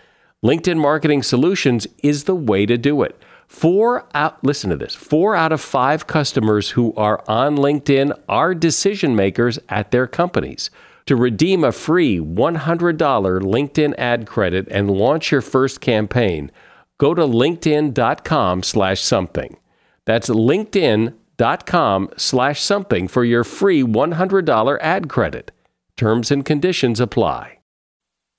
[0.44, 3.20] LinkedIn Marketing Solutions is the way to do it.
[3.48, 4.94] Four out, listen to this.
[4.94, 10.70] Four out of five customers who are on LinkedIn are decision makers at their companies.
[11.06, 16.52] To redeem a free $100 LinkedIn ad credit and launch your first campaign,
[16.98, 19.56] go to linkedin.com slash something.
[20.04, 25.50] That's LinkedIn dot com slash something for your free $100 ad credit.
[25.96, 27.60] Terms and conditions apply.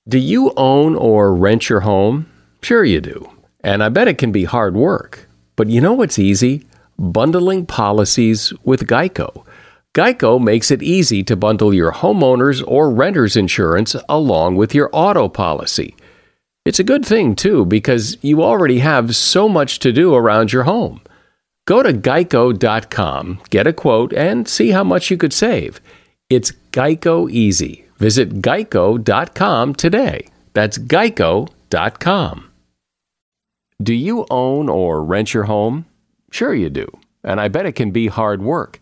[0.08, 2.30] Do you own or rent your home?
[2.62, 3.28] Sure you do.
[3.64, 5.28] And I bet it can be hard work.
[5.56, 6.64] But you know what's easy?
[6.96, 9.44] Bundling policies with Geico.
[9.94, 15.28] Geico makes it easy to bundle your homeowner's or renter's insurance along with your auto
[15.28, 15.96] policy.
[16.64, 20.62] It's a good thing, too, because you already have so much to do around your
[20.62, 21.00] home.
[21.66, 25.80] Go to geico.com, get a quote, and see how much you could save.
[26.28, 27.84] It's Geico Easy.
[27.98, 30.26] Visit geico.com today.
[30.54, 32.50] That's geico.com.
[33.80, 35.86] Do you own or rent your home?
[36.32, 36.86] Sure, you do.
[37.22, 38.80] And I bet it can be hard work.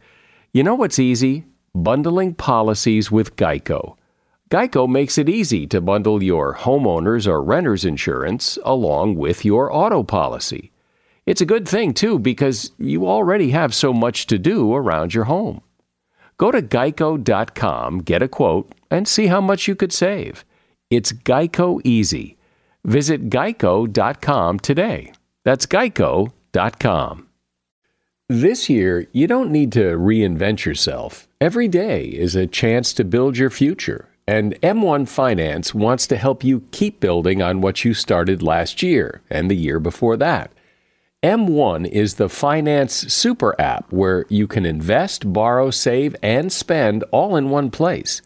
[0.52, 1.44] You know what's easy?
[1.74, 3.96] Bundling policies with Geico.
[4.50, 10.02] Geico makes it easy to bundle your homeowner's or renter's insurance along with your auto
[10.02, 10.72] policy.
[11.30, 15.26] It's a good thing, too, because you already have so much to do around your
[15.26, 15.60] home.
[16.38, 20.44] Go to geico.com, get a quote, and see how much you could save.
[20.90, 22.36] It's Geico Easy.
[22.84, 25.12] Visit geico.com today.
[25.44, 27.28] That's geico.com.
[28.28, 31.28] This year, you don't need to reinvent yourself.
[31.40, 36.42] Every day is a chance to build your future, and M1 Finance wants to help
[36.42, 40.50] you keep building on what you started last year and the year before that.
[41.22, 47.36] M1 is the finance super app where you can invest, borrow, save, and spend all
[47.36, 48.22] in one place.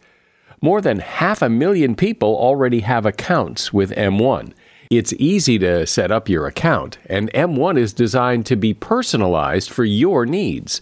[0.61, 4.53] More than half a million people already have accounts with M1.
[4.89, 9.83] It's easy to set up your account, and M1 is designed to be personalized for
[9.83, 10.81] your needs.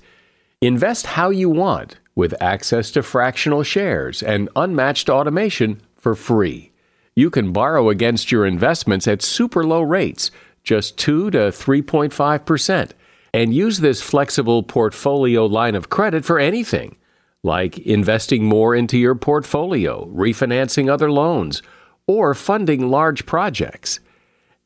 [0.62, 6.70] Invest how you want with access to fractional shares and unmatched automation for free.
[7.16, 10.30] You can borrow against your investments at super low rates
[10.64, 12.92] just 2 to 3.5%,
[13.34, 16.96] and use this flexible portfolio line of credit for anything,
[17.44, 21.62] like investing more into your portfolio, refinancing other loans,
[22.08, 24.00] or funding large projects.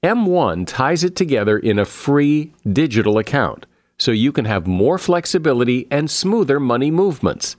[0.04, 3.66] M1 ties it together in a free digital account
[3.98, 7.56] so you can have more flexibility and smoother money movements.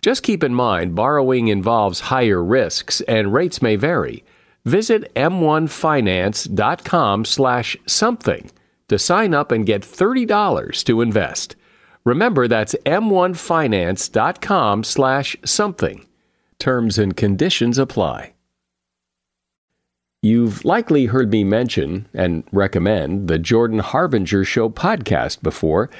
[0.00, 4.24] Just keep in mind borrowing involves higher risks and rates may vary.
[4.64, 8.50] Visit m1finance.com slash something
[8.88, 11.56] to sign up and get $30 to invest.
[12.04, 16.06] Remember, that's m1finance.com slash something.
[16.58, 18.32] Terms and conditions apply.
[20.22, 25.90] You've likely heard me mention and recommend the Jordan Harbinger Show podcast before.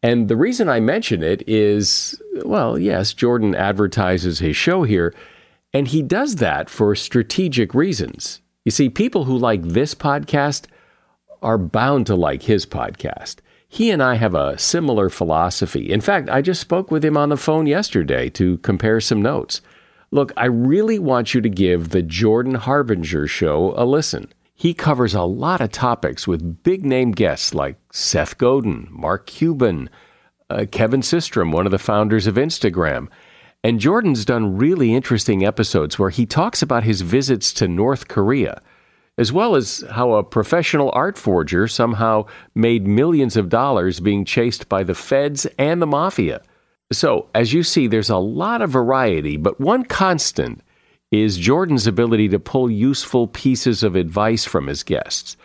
[0.00, 5.12] And the reason I mention it is, well, yes, Jordan advertises his show here,
[5.74, 8.40] and he does that for strategic reasons.
[8.64, 10.66] You see, people who like this podcast
[11.42, 13.36] are bound to like his podcast.
[13.68, 15.90] He and I have a similar philosophy.
[15.90, 19.60] In fact, I just spoke with him on the phone yesterday to compare some notes.
[20.12, 24.32] Look, I really want you to give the Jordan Harbinger show a listen.
[24.54, 29.90] He covers a lot of topics with big name guests like Seth Godin, Mark Cuban,
[30.48, 33.08] uh, Kevin Systrom, one of the founders of Instagram.
[33.64, 38.60] And Jordan's done really interesting episodes where he talks about his visits to North Korea,
[39.16, 44.68] as well as how a professional art forger somehow made millions of dollars being chased
[44.68, 46.42] by the feds and the mafia.
[46.92, 50.60] So, as you see, there's a lot of variety, but one constant
[51.10, 55.38] is Jordan's ability to pull useful pieces of advice from his guests.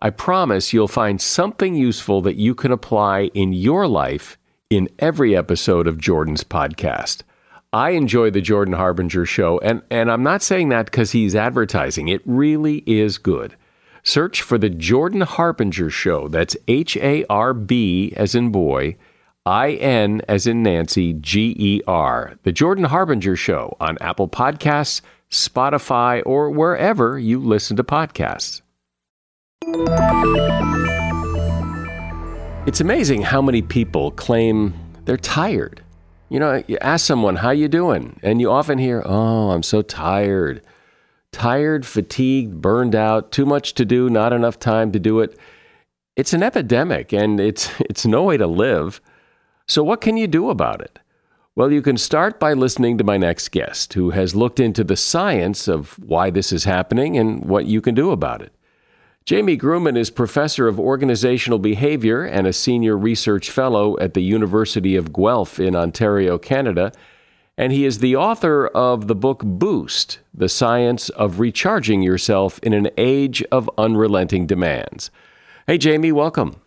[0.00, 4.38] I promise you'll find something useful that you can apply in your life
[4.70, 7.24] in every episode of Jordan's podcast.
[7.72, 12.08] I enjoy the Jordan Harbinger show, and, and I'm not saying that because he's advertising.
[12.08, 13.54] It really is good.
[14.02, 16.28] Search for the Jordan Harbinger show.
[16.28, 18.96] That's H A R B as in boy,
[19.44, 22.38] I N as in Nancy, G E R.
[22.42, 28.62] The Jordan Harbinger show on Apple Podcasts, Spotify, or wherever you listen to podcasts.
[32.66, 34.72] It's amazing how many people claim
[35.04, 35.82] they're tired.
[36.28, 38.20] You know, you ask someone, how you doing?
[38.22, 40.62] And you often hear, oh, I'm so tired.
[41.32, 45.38] Tired, fatigued, burned out, too much to do, not enough time to do it.
[46.16, 49.00] It's an epidemic and it's, it's no way to live.
[49.66, 50.98] So, what can you do about it?
[51.54, 54.96] Well, you can start by listening to my next guest, who has looked into the
[54.96, 58.52] science of why this is happening and what you can do about it.
[59.28, 64.96] Jamie Gruman is professor of organizational behavior and a senior research fellow at the University
[64.96, 66.92] of Guelph in Ontario, Canada.
[67.58, 72.72] And he is the author of the book Boost The Science of Recharging Yourself in
[72.72, 75.10] an Age of Unrelenting Demands.
[75.66, 76.62] Hey, Jamie, welcome.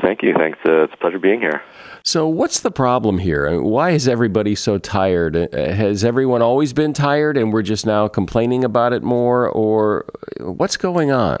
[0.00, 0.34] Thank you.
[0.38, 0.60] Thanks.
[0.64, 1.62] Uh, it's a pleasure being here.
[2.04, 3.60] So, what's the problem here?
[3.60, 5.34] Why is everybody so tired?
[5.34, 10.06] Uh, has everyone always been tired and we're just now complaining about it more, or
[10.38, 11.38] what's going on?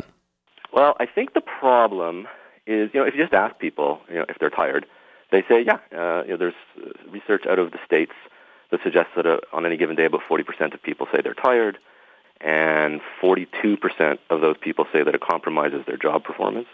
[0.74, 2.26] Well, I think the problem
[2.66, 4.86] is, you know, if you just ask people, you know, if they're tired,
[5.30, 8.10] they say, yeah, uh, you know, there's uh, research out of the states
[8.72, 11.78] that suggests that uh, on any given day, about 40% of people say they're tired,
[12.40, 16.66] and 42% of those people say that it compromises their job performance.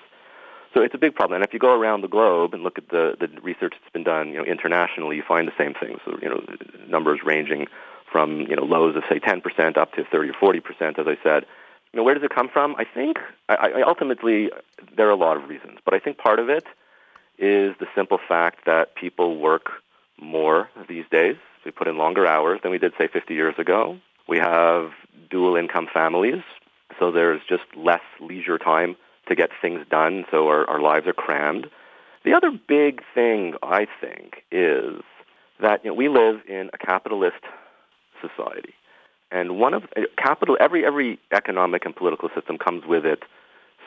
[0.72, 1.42] So it's a big problem.
[1.42, 4.04] And if you go around the globe and look at the, the research that's been
[4.04, 5.98] done, you know, internationally, you find the same things.
[6.06, 6.42] So, you know,
[6.88, 7.66] numbers ranging
[8.10, 11.44] from, you know, lows of, say, 10% up to 30 or 40%, as I said.
[11.92, 12.76] You know, where does it come from?
[12.76, 14.50] I think I, I ultimately
[14.96, 16.64] there are a lot of reasons, but I think part of it
[17.38, 19.70] is the simple fact that people work
[20.20, 21.36] more these days.
[21.64, 23.98] We put in longer hours than we did, say, 50 years ago.
[24.28, 24.90] We have
[25.30, 26.42] dual income families,
[26.98, 28.96] so there's just less leisure time
[29.28, 31.66] to get things done, so our, our lives are crammed.
[32.24, 35.02] The other big thing, I think, is
[35.60, 37.42] that you know, we live in a capitalist
[38.20, 38.74] society.
[39.30, 43.22] And one of uh, capital, every every economic and political system comes with it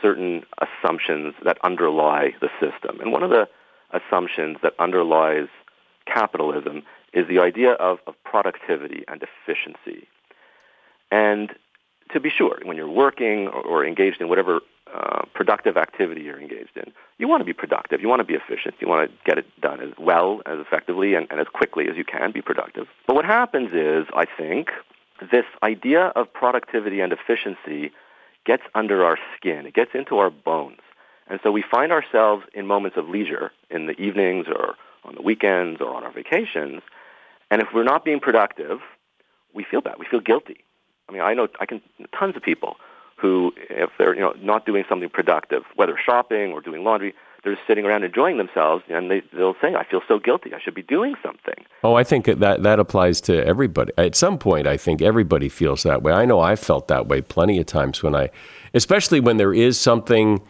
[0.02, 3.00] certain assumptions that underlie the system.
[3.00, 3.48] And one of the
[3.92, 5.48] assumptions that underlies
[6.06, 10.08] capitalism is the idea of, of productivity and efficiency.
[11.12, 11.52] And
[12.12, 14.62] to be sure, when you're working or, or engaged in whatever
[14.94, 18.02] uh, productive activity you're engaged in, you want to be productive.
[18.02, 18.76] You want to be efficient.
[18.80, 21.96] You want to get it done as well, as effectively, and, and as quickly as
[21.96, 22.88] you can be productive.
[23.08, 24.70] But what happens is, I think,
[25.32, 27.92] this idea of productivity and efficiency
[28.46, 29.66] gets under our skin.
[29.66, 30.80] It gets into our bones.
[31.28, 35.22] And so we find ourselves in moments of leisure in the evenings or on the
[35.22, 36.82] weekends or on our vacations.
[37.50, 38.80] And if we're not being productive,
[39.54, 39.96] we feel bad.
[40.00, 40.64] We feel guilty.
[41.08, 41.82] I mean, I know I can
[42.18, 42.78] tons of people
[43.18, 47.14] who, if they're you know not doing something productive, whether shopping or doing laundry,
[47.44, 50.54] they're sitting around enjoying themselves, and they they'll say, "I feel so guilty.
[50.54, 53.92] I should be doing something." Oh, I think that that applies to everybody.
[53.98, 56.14] At some point, I think everybody feels that way.
[56.14, 58.30] I know I felt that way plenty of times when I,
[58.74, 60.42] especially when there is something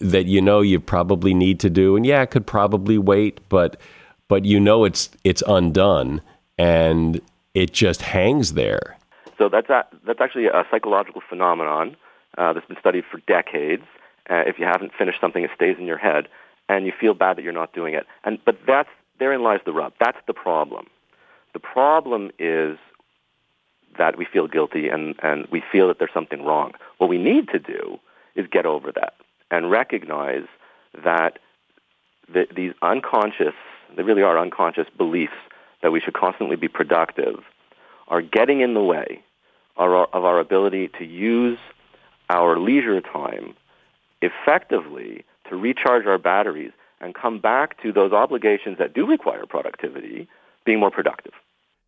[0.00, 3.80] that you know you probably need to do, and yeah, it could probably wait, but
[4.28, 6.20] but you know it's it's undone,
[6.58, 7.20] and
[7.54, 8.96] it just hangs there.
[9.38, 11.96] So that's a, that's actually a psychological phenomenon
[12.38, 13.84] uh, that's been studied for decades
[14.30, 16.28] uh, if you haven't finished something, it stays in your head,
[16.68, 18.06] and you feel bad that you're not doing it.
[18.24, 19.92] And but that's therein lies the rub.
[20.00, 20.86] That's the problem.
[21.52, 22.78] The problem is
[23.98, 26.72] that we feel guilty and, and we feel that there's something wrong.
[26.98, 27.98] What we need to do
[28.34, 29.14] is get over that
[29.50, 30.46] and recognize
[31.04, 31.38] that
[32.32, 33.54] the, these unconscious,
[33.96, 35.32] they really are unconscious beliefs
[35.82, 37.44] that we should constantly be productive
[38.08, 39.22] are getting in the way
[39.76, 41.58] of our, of our ability to use
[42.30, 43.54] our leisure time
[44.24, 50.28] effectively to recharge our batteries and come back to those obligations that do require productivity,
[50.64, 51.32] being more productive.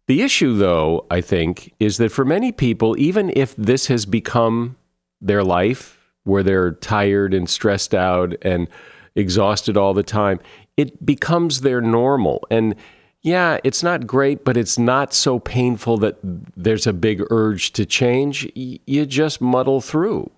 [0.07, 4.77] The issue, though, I think, is that for many people, even if this has become
[5.21, 8.69] their life, where they're tired and stressed out and
[9.15, 10.39] exhausted all the time,
[10.77, 12.45] it becomes their normal.
[12.51, 12.75] And
[13.23, 17.87] yeah, it's not great, but it's not so painful that there's a big urge to
[17.87, 18.49] change.
[18.55, 20.31] You just muddle through.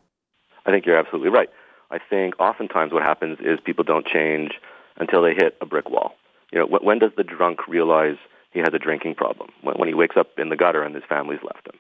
[0.65, 1.51] I think you're absolutely right.
[1.91, 4.53] I think oftentimes what happens is people don't change
[4.97, 6.15] until they hit a brick wall.
[6.53, 8.17] You know, when does the drunk realize
[8.53, 9.51] he has a drinking problem?
[9.63, 11.79] When he wakes up in the gutter and his family's left him.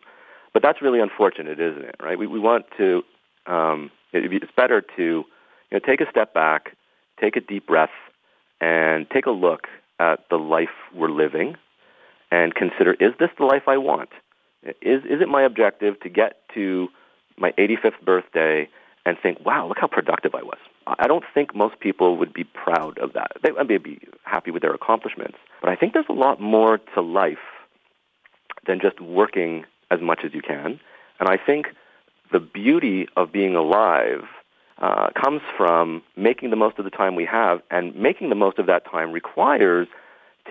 [0.52, 1.96] But that's really unfortunate, isn't it?
[2.02, 2.18] Right?
[2.18, 3.02] We we want to.
[3.46, 5.24] Um, it, it's better to you
[5.72, 6.76] know take a step back,
[7.20, 7.90] take a deep breath,
[8.60, 11.56] and take a look at the life we're living
[12.30, 14.10] and consider, is this the life I want?
[14.62, 16.88] Is, is it my objective to get to
[17.36, 18.68] my 85th birthday
[19.08, 20.58] and think, wow, look how productive I was?
[20.86, 23.32] I don't think most people would be proud of that.
[23.42, 27.00] They may be happy with their accomplishments, but I think there's a lot more to
[27.00, 27.38] life
[28.66, 30.78] than just working as much as you can.
[31.18, 31.68] And I think
[32.32, 34.24] the beauty of being alive
[34.76, 38.58] uh, comes from making the most of the time we have, and making the most
[38.58, 39.88] of that time requires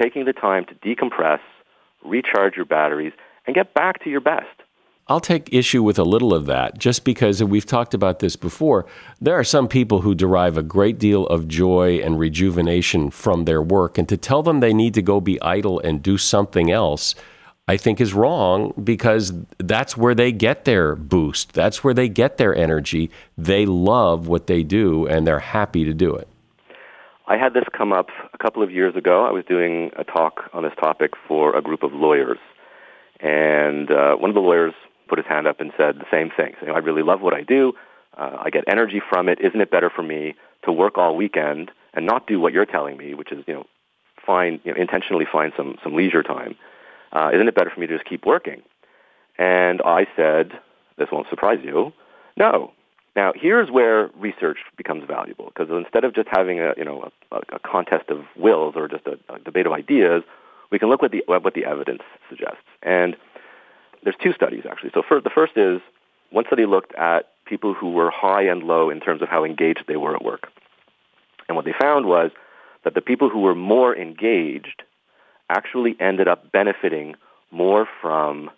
[0.01, 1.39] taking the time to decompress,
[2.03, 3.13] recharge your batteries,
[3.45, 4.47] and get back to your best.
[5.09, 8.85] I'll take issue with a little of that just because we've talked about this before.
[9.21, 13.61] There are some people who derive a great deal of joy and rejuvenation from their
[13.61, 17.15] work, and to tell them they need to go be idle and do something else
[17.69, 21.51] I think is wrong because that's where they get their boost.
[21.51, 23.11] That's where they get their energy.
[23.37, 26.29] They love what they do and they're happy to do it.
[27.27, 29.25] I had this come up a couple of years ago.
[29.25, 32.37] I was doing a talk on this topic for a group of lawyers.
[33.19, 34.73] And uh, one of the lawyers
[35.07, 37.73] put his hand up and said the same thing, I really love what I do.
[38.17, 39.39] Uh, I get energy from it.
[39.39, 42.97] Isn't it better for me to work all weekend and not do what you're telling
[42.97, 43.65] me, which is, you know,
[44.25, 46.55] find, you know, intentionally find some, some leisure time
[47.11, 48.61] uh, isn't it better for me to just keep working?
[49.37, 50.51] And I said,
[50.97, 51.93] this won't surprise you,
[52.35, 52.73] no.
[53.15, 57.37] Now, here's where research becomes valuable, because instead of just having a, you know, a,
[57.53, 60.23] a contest of wills or just a, a, debate of ideas,
[60.71, 62.61] we can look at the, what the evidence suggests.
[62.83, 63.15] And
[64.07, 64.91] there's two studies, actually.
[64.93, 65.81] So for, the first is,
[66.29, 69.83] one study looked at people who were high and low in terms of how engaged
[69.85, 70.47] they were at work.
[71.49, 72.31] And what they found was
[72.85, 74.83] that the people who were more engaged
[75.49, 77.15] actually ended up benefiting
[77.51, 78.49] more from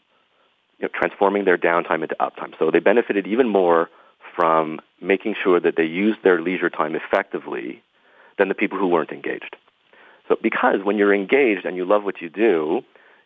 [0.77, 2.53] you know, transforming their downtime into uptime.
[2.59, 3.89] So they benefited even more
[4.35, 7.81] from making sure that they used their leisure time effectively
[8.37, 9.55] than the people who weren't engaged.
[10.27, 12.83] So because when you're engaged and you love what you do,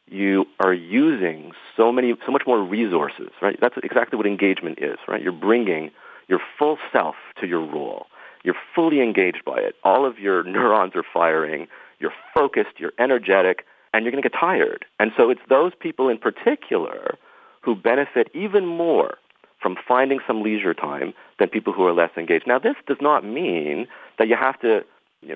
[0.09, 3.57] you are using so many, so much more resources, right?
[3.59, 5.21] That's exactly what engagement is, right?
[5.21, 5.91] You're bringing
[6.27, 8.07] your full self to your role.
[8.43, 9.75] You're fully engaged by it.
[9.83, 11.67] All of your neurons are firing
[12.03, 14.85] you're focused, you're energetic, and you're going to get tired.
[14.99, 17.17] And so it's those people in particular
[17.61, 19.17] who benefit even more
[19.61, 22.45] from finding some leisure time than people who are less engaged.
[22.45, 23.87] Now, this does not mean
[24.19, 24.83] that you have to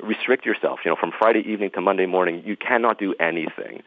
[0.04, 0.80] restrict yourself.
[0.84, 3.82] You know, from Friday evening to Monday morning, you cannot do anything.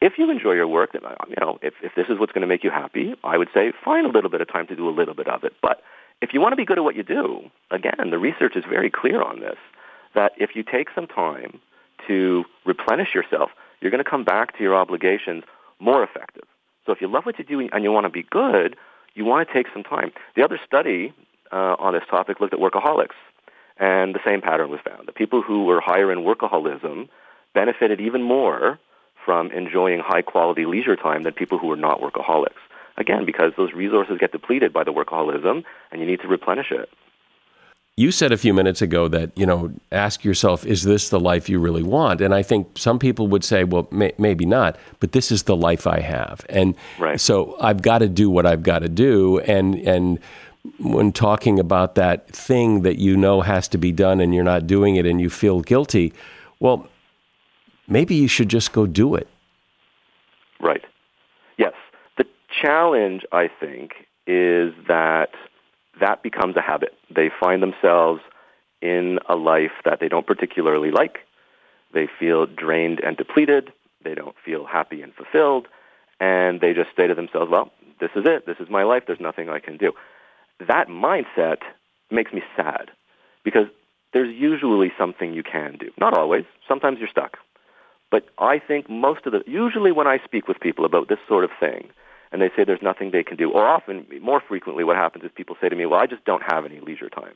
[0.00, 1.00] If you enjoy your work, you
[1.40, 4.06] know, if, if this is what's going to make you happy, I would say find
[4.06, 5.54] a little bit of time to do a little bit of it.
[5.60, 5.82] But
[6.22, 8.90] if you want to be good at what you do, again, the research is very
[8.90, 9.56] clear on this,
[10.14, 11.60] that if you take some time
[12.06, 15.42] to replenish yourself, you're going to come back to your obligations
[15.80, 16.44] more effective.
[16.86, 18.76] So if you love what you do and you want to be good,
[19.14, 20.12] you want to take some time.
[20.36, 21.12] The other study
[21.52, 23.16] uh, on this topic looked at workaholics,
[23.78, 25.06] and the same pattern was found.
[25.06, 27.08] The people who were higher in workaholism
[27.52, 28.78] benefited even more
[29.28, 32.62] from enjoying high-quality leisure time than people who are not workaholics.
[32.96, 36.88] Again, because those resources get depleted by the workaholism, and you need to replenish it.
[37.98, 41.50] You said a few minutes ago that, you know, ask yourself, is this the life
[41.50, 42.22] you really want?
[42.22, 45.56] And I think some people would say, well, may, maybe not, but this is the
[45.56, 46.46] life I have.
[46.48, 47.20] And right.
[47.20, 49.40] so I've got to do what I've got to do.
[49.40, 50.18] And, and,
[50.80, 54.66] when talking about that thing that you know has to be done and you're not
[54.66, 56.12] doing it and you feel guilty,
[56.60, 56.86] well,
[57.88, 59.26] maybe you should just go do it.
[60.60, 60.84] Right.
[61.56, 61.74] Yes.
[62.16, 62.26] The
[62.62, 63.92] challenge, I think,
[64.26, 65.30] is that
[66.00, 66.94] that becomes a habit.
[67.14, 68.20] They find themselves
[68.80, 71.18] in a life that they don't particularly like.
[71.92, 73.72] They feel drained and depleted.
[74.04, 75.66] They don't feel happy and fulfilled.
[76.20, 78.46] And they just say to themselves, well, this is it.
[78.46, 79.04] This is my life.
[79.06, 79.92] There's nothing I can do.
[80.66, 81.58] That mindset
[82.10, 82.90] makes me sad
[83.44, 83.66] because
[84.12, 85.90] there's usually something you can do.
[85.98, 86.44] Not always.
[86.66, 87.38] Sometimes you're stuck.
[88.10, 91.44] But I think most of the, usually when I speak with people about this sort
[91.44, 91.90] of thing,
[92.32, 93.50] and they say there's nothing they can do.
[93.50, 96.42] Or often, more frequently, what happens is people say to me, well, I just don't
[96.42, 97.34] have any leisure time.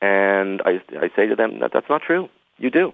[0.00, 2.28] And I, I say to them that that's not true.
[2.58, 2.92] You do.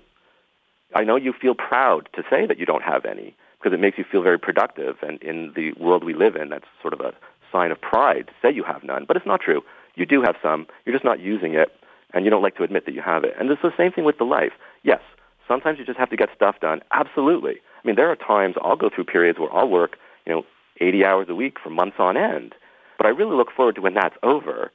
[0.94, 3.98] I know you feel proud to say that you don't have any because it makes
[3.98, 4.96] you feel very productive.
[5.02, 7.12] And in the world we live in, that's sort of a
[7.52, 9.04] sign of pride to say you have none.
[9.06, 9.62] But it's not true.
[9.96, 10.66] You do have some.
[10.84, 11.72] You're just not using it,
[12.14, 13.34] and you don't like to admit that you have it.
[13.38, 14.52] And it's the same thing with the life.
[14.82, 15.00] Yes,
[15.48, 16.80] sometimes you just have to get stuff done.
[16.92, 17.56] Absolutely.
[17.82, 19.96] I mean, there are times I'll go through periods where I'll work,
[20.26, 20.44] you know,
[20.80, 22.54] 80 hours a week for months on end.
[22.98, 24.70] But I really look forward to when that's over.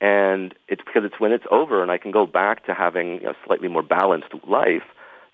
[0.00, 3.34] And it's because it's when it's over and I can go back to having a
[3.46, 4.82] slightly more balanced life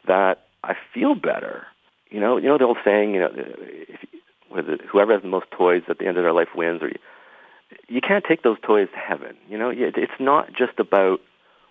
[0.06, 1.66] that I feel better.
[2.10, 5.46] You know, you know the old saying, you know, if, it, whoever has the most
[5.50, 6.98] toys at the end of their life wins, or you,
[7.88, 9.36] you can't take those toys to heaven.
[9.48, 11.20] You know, it's not just about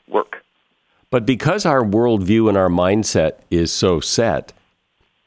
[0.07, 0.37] work.
[1.11, 4.53] But because our worldview and our mindset is so set,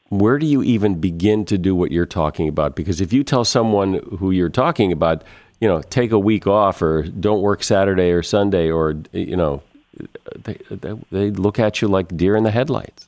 [0.09, 2.75] where do you even begin to do what you're talking about?
[2.75, 5.23] Because if you tell someone who you're talking about,
[5.61, 9.61] you know, take a week off or don't work Saturday or Sunday, or you know,
[10.35, 13.07] they, they, they look at you like deer in the headlights.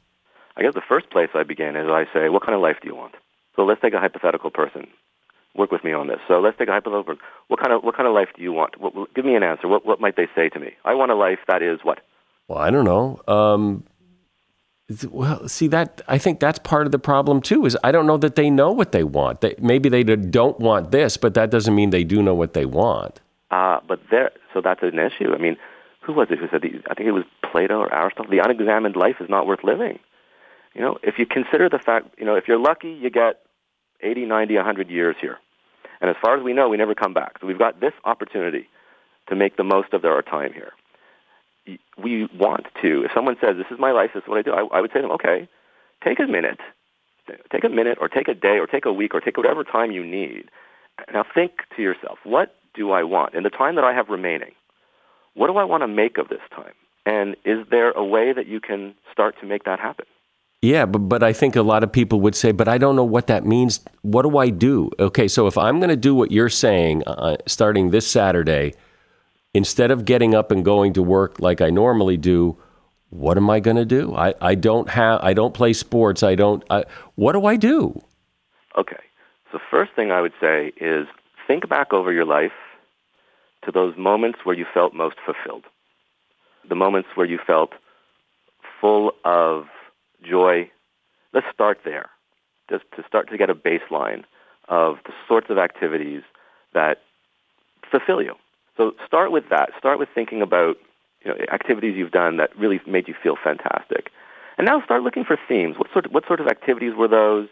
[0.55, 2.89] I guess the first place I begin is I say, what kind of life do
[2.89, 3.15] you want?
[3.55, 4.87] So let's take a hypothetical person.
[5.55, 6.19] Work with me on this.
[6.27, 7.15] So let's take a hypothetical.
[7.47, 8.79] What kind of what kind of life do you want?
[8.79, 9.67] What, give me an answer.
[9.67, 10.73] What what might they say to me?
[10.85, 11.99] I want a life that is what?
[12.47, 13.19] Well, I don't know.
[13.27, 13.83] Um,
[15.09, 17.65] well, see that I think that's part of the problem too.
[17.65, 19.41] Is I don't know that they know what they want.
[19.41, 22.65] They, maybe they don't want this, but that doesn't mean they do know what they
[22.65, 23.19] want.
[23.51, 25.33] Uh, but there, so that's an issue.
[25.33, 25.57] I mean,
[26.01, 26.61] who was it who said?
[26.61, 28.31] The, I think it was Plato or Aristotle.
[28.31, 29.99] The unexamined life is not worth living.
[30.73, 33.41] You know, if you consider the fact, you know, if you're lucky, you get
[34.01, 35.37] 80, 90, 100 years here.
[35.99, 37.37] And as far as we know, we never come back.
[37.41, 38.69] So we've got this opportunity
[39.27, 40.71] to make the most of our time here.
[42.01, 44.53] We want to, if someone says, this is my life, this is what I do,
[44.53, 45.47] I, I would say to them, okay,
[46.03, 46.59] take a minute.
[47.51, 49.91] Take a minute or take a day or take a week or take whatever time
[49.91, 50.49] you need.
[51.13, 53.35] Now think to yourself, what do I want?
[53.35, 54.51] In the time that I have remaining,
[55.33, 56.73] what do I want to make of this time?
[57.05, 60.05] And is there a way that you can start to make that happen?
[60.61, 63.03] Yeah, but, but I think a lot of people would say, but I don't know
[63.03, 63.79] what that means.
[64.01, 64.89] What do I do?
[64.99, 68.73] Okay, so if I'm going to do what you're saying uh, starting this Saturday,
[69.57, 72.55] instead of getting up and going to work like I normally do,
[73.09, 74.15] what am I going to do?
[74.15, 76.23] I, I don't have I don't play sports.
[76.23, 76.63] I don't.
[76.69, 76.83] I,
[77.15, 77.99] what do I do?
[78.77, 79.03] Okay,
[79.51, 81.07] so first thing I would say is
[81.47, 82.51] think back over your life
[83.65, 85.65] to those moments where you felt most fulfilled,
[86.69, 87.71] the moments where you felt
[88.79, 89.65] full of
[90.23, 90.69] joy.
[91.33, 92.09] Let's start there,
[92.69, 94.23] just to start to get a baseline
[94.69, 96.21] of the sorts of activities
[96.73, 96.97] that
[97.89, 98.35] fulfill you.
[98.77, 99.71] So start with that.
[99.77, 100.77] Start with thinking about
[101.25, 104.11] you know, activities you've done that really made you feel fantastic.
[104.57, 105.77] And now start looking for themes.
[105.77, 107.47] What sort of, what sort of activities were those?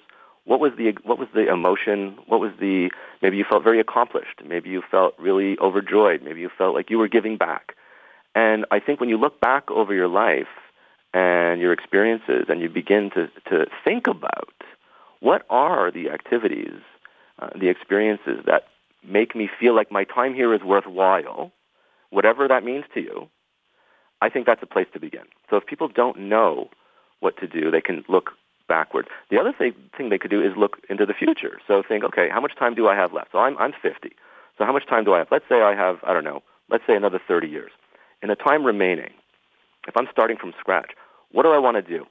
[0.46, 2.18] What was the what was the emotion?
[2.28, 4.42] What was the maybe you felt very accomplished.
[4.48, 6.22] Maybe you felt really overjoyed.
[6.24, 7.76] Maybe you felt like you were giving back.
[8.36, 10.48] And I think when you look back over your life,
[11.16, 14.54] and your experiences, and you begin to, to think about
[15.22, 16.82] what are the activities,
[17.40, 18.64] uh, the experiences that
[19.08, 21.52] make me feel like my time here is worthwhile,
[22.10, 23.30] whatever that means to you,
[24.22, 25.24] I think that's a place to begin.
[25.50, 26.70] So if people don't know
[27.20, 28.32] what to do, they can look
[28.68, 29.08] backward.
[29.30, 31.60] The other thing, thing they could do is look into the future.
[31.68, 33.32] So think, okay, how much time do I have left?
[33.32, 34.16] So I'm, I'm 50.
[34.58, 35.28] So how much time do I have?
[35.32, 37.72] Let's say I have, I don't know, let's say another 30 years.
[38.22, 39.12] In the time remaining,
[39.88, 40.92] if I'm starting from scratch,
[41.32, 42.06] what do I want to do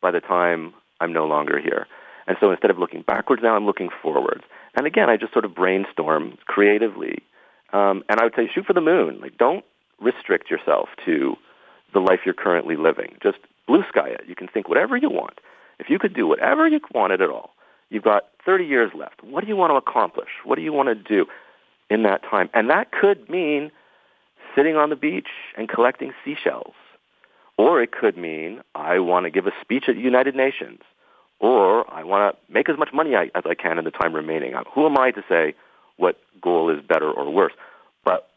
[0.00, 1.86] by the time I'm no longer here?
[2.30, 4.44] And so instead of looking backwards now, I'm looking forwards.
[4.76, 7.24] And again, I just sort of brainstorm creatively.
[7.72, 9.18] Um, and I would say shoot for the moon.
[9.20, 9.64] Like don't
[10.00, 11.34] restrict yourself to
[11.92, 13.16] the life you're currently living.
[13.20, 14.20] Just blue sky it.
[14.28, 15.40] You can think whatever you want.
[15.80, 17.50] If you could do whatever you wanted at all,
[17.88, 19.24] you've got 30 years left.
[19.24, 20.28] What do you want to accomplish?
[20.44, 21.26] What do you want to do
[21.90, 22.48] in that time?
[22.54, 23.72] And that could mean
[24.54, 26.74] sitting on the beach and collecting seashells
[27.58, 30.78] or it could mean I want to give a speech at the United Nations.
[31.40, 34.54] Or I want to make as much money as I can in the time remaining.
[34.54, 35.54] Uh, who am I to say
[35.96, 37.52] what goal is better or worse?
[38.04, 38.28] But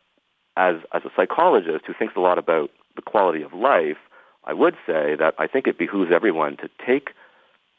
[0.55, 3.97] as, as a psychologist who thinks a lot about the quality of life,
[4.45, 7.09] I would say that I think it behooves everyone to take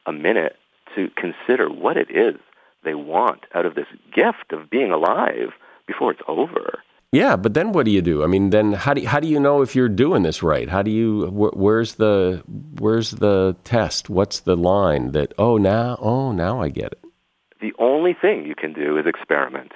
[0.07, 0.57] a minute
[0.95, 2.37] to consider what it is
[2.85, 5.53] they want out of this gift of being alive
[5.87, 6.83] before it's over.
[7.15, 8.25] Yeah, but then what do you do?
[8.25, 10.69] I mean, then how do you, how do you know if you're doing this right?
[10.69, 12.43] How do you wh- where's the
[12.81, 14.11] where's the test?
[14.11, 17.05] What's the line that oh now oh now I get it?
[17.61, 19.71] The only thing you can do is experiment.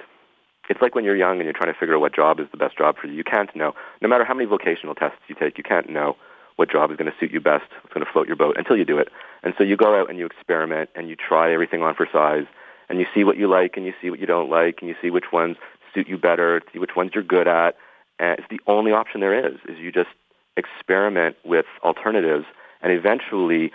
[0.69, 2.57] It's like when you're young and you're trying to figure out what job is the
[2.57, 3.13] best job for you.
[3.13, 3.71] You can't know.
[4.01, 6.17] No matter how many vocational tests you take, you can't know
[6.57, 8.75] what job is going to suit you best, what's going to float your boat until
[8.75, 9.07] you do it.
[9.43, 12.45] And so you go out and you experiment and you try everything on for size
[12.89, 14.95] and you see what you like and you see what you don't like and you
[15.01, 15.55] see which ones
[15.99, 17.75] suit you better, see which ones you're good at.
[18.19, 20.09] And it's the only option there is, is you just
[20.57, 22.45] experiment with alternatives
[22.81, 23.71] and eventually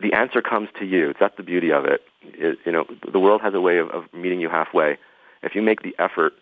[0.00, 1.14] the answer comes to you.
[1.18, 2.02] That's the beauty of it.
[2.22, 4.98] it you know, the world has a way of, of meeting you halfway.
[5.42, 6.32] If you make the effort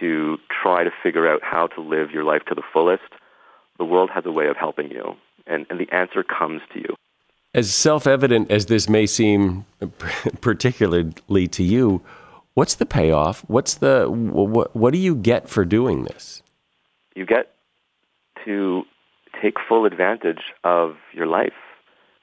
[0.00, 3.02] to try to figure out how to live your life to the fullest,
[3.78, 5.14] the world has a way of helping you.
[5.46, 6.94] And, and the answer comes to you.
[7.54, 9.66] As self evident as this may seem,
[10.40, 12.00] particularly to you,
[12.54, 13.44] what's the payoff?
[13.48, 16.42] What's the what, what do you get for doing this?
[17.14, 17.52] You get
[18.44, 18.84] to
[19.40, 21.52] take full advantage of your life.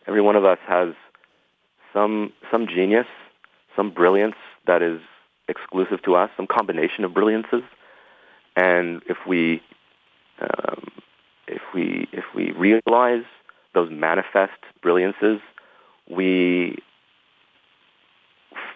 [0.08, 0.94] Every one of us has
[1.94, 3.08] some some genius,
[3.76, 4.36] some brilliance
[4.68, 5.02] that is
[5.48, 7.64] exclusive to us, some combination of brilliances,
[8.56, 9.62] and if we
[10.42, 10.90] um,
[11.48, 13.24] if we if we realize
[13.74, 15.40] those manifest brilliances,
[16.10, 16.78] we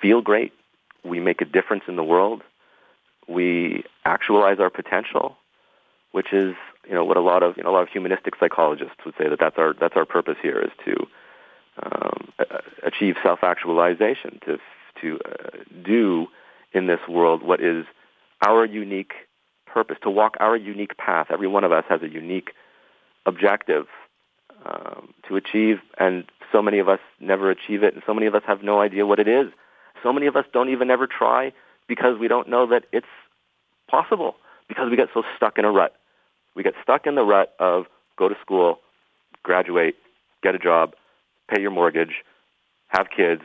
[0.01, 0.53] feel great.
[1.03, 2.41] We make a difference in the world.
[3.27, 5.37] We actualize our potential,
[6.11, 6.55] which is
[6.87, 9.29] you know what a lot of you know a lot of humanistic psychologists would say
[9.29, 11.07] that that's our that's our purpose here is to
[11.81, 12.33] um,
[12.83, 14.57] achieve self-actualization to
[15.01, 16.27] to uh, do
[16.73, 17.85] in this world what is
[18.45, 19.13] our unique
[19.65, 21.27] purpose to walk our unique path.
[21.31, 22.51] Every one of us has a unique
[23.25, 23.87] objective
[24.65, 28.35] um, to achieve, and so many of us never achieve it, and so many of
[28.35, 29.47] us have no idea what it is.
[30.03, 31.53] So many of us don't even ever try
[31.87, 33.07] because we don't know that it's
[33.89, 34.35] possible
[34.67, 35.95] because we get so stuck in a rut.
[36.55, 37.85] We get stuck in the rut of
[38.17, 38.79] go to school,
[39.41, 39.95] graduate,
[40.43, 40.93] get a job,
[41.49, 42.23] pay your mortgage,
[42.87, 43.41] have kids,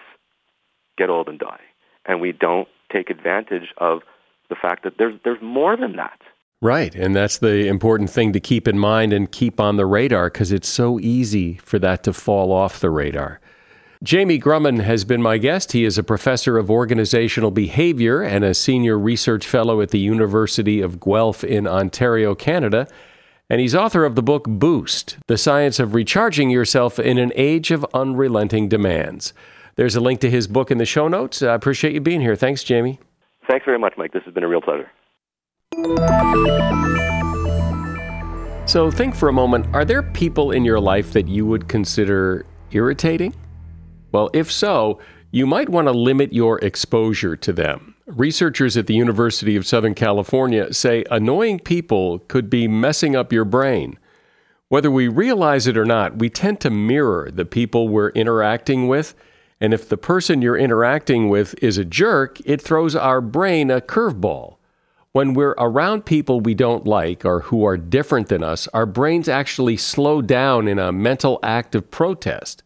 [0.96, 1.60] get old and die.
[2.04, 4.00] And we don't take advantage of
[4.48, 6.20] the fact that there's there's more than that.
[6.60, 10.28] Right, and that's the important thing to keep in mind and keep on the radar
[10.28, 13.40] because it's so easy for that to fall off the radar.
[14.02, 15.72] Jamie Gruman has been my guest.
[15.72, 20.80] He is a professor of organizational behavior and a senior research fellow at the University
[20.80, 22.86] of Guelph in Ontario, Canada.
[23.50, 27.72] And he's author of the book Boost The Science of Recharging Yourself in an Age
[27.72, 29.32] of Unrelenting Demands.
[29.74, 31.42] There's a link to his book in the show notes.
[31.42, 32.36] I appreciate you being here.
[32.36, 33.00] Thanks, Jamie.
[33.48, 34.12] Thanks very much, Mike.
[34.12, 34.88] This has been a real pleasure.
[38.66, 42.46] So think for a moment are there people in your life that you would consider
[42.70, 43.34] irritating?
[44.12, 44.98] Well, if so,
[45.30, 47.94] you might want to limit your exposure to them.
[48.06, 53.44] Researchers at the University of Southern California say annoying people could be messing up your
[53.44, 53.98] brain.
[54.68, 59.14] Whether we realize it or not, we tend to mirror the people we're interacting with.
[59.60, 63.80] And if the person you're interacting with is a jerk, it throws our brain a
[63.80, 64.56] curveball.
[65.12, 69.28] When we're around people we don't like or who are different than us, our brains
[69.28, 72.62] actually slow down in a mental act of protest.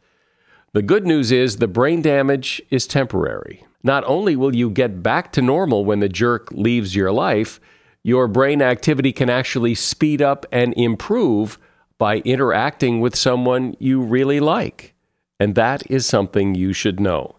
[0.75, 3.67] The good news is the brain damage is temporary.
[3.83, 7.61] Not only will you get back to normal when the jerk leaves your life,
[8.03, 11.59] your brain activity can actually speed up and improve
[11.99, 14.95] by interacting with someone you really like.
[15.39, 17.37] And that is something you should know.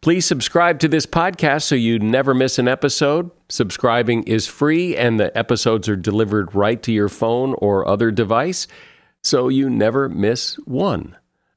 [0.00, 3.30] Please subscribe to this podcast so you never miss an episode.
[3.50, 8.66] Subscribing is free and the episodes are delivered right to your phone or other device,
[9.22, 11.16] so you never miss one.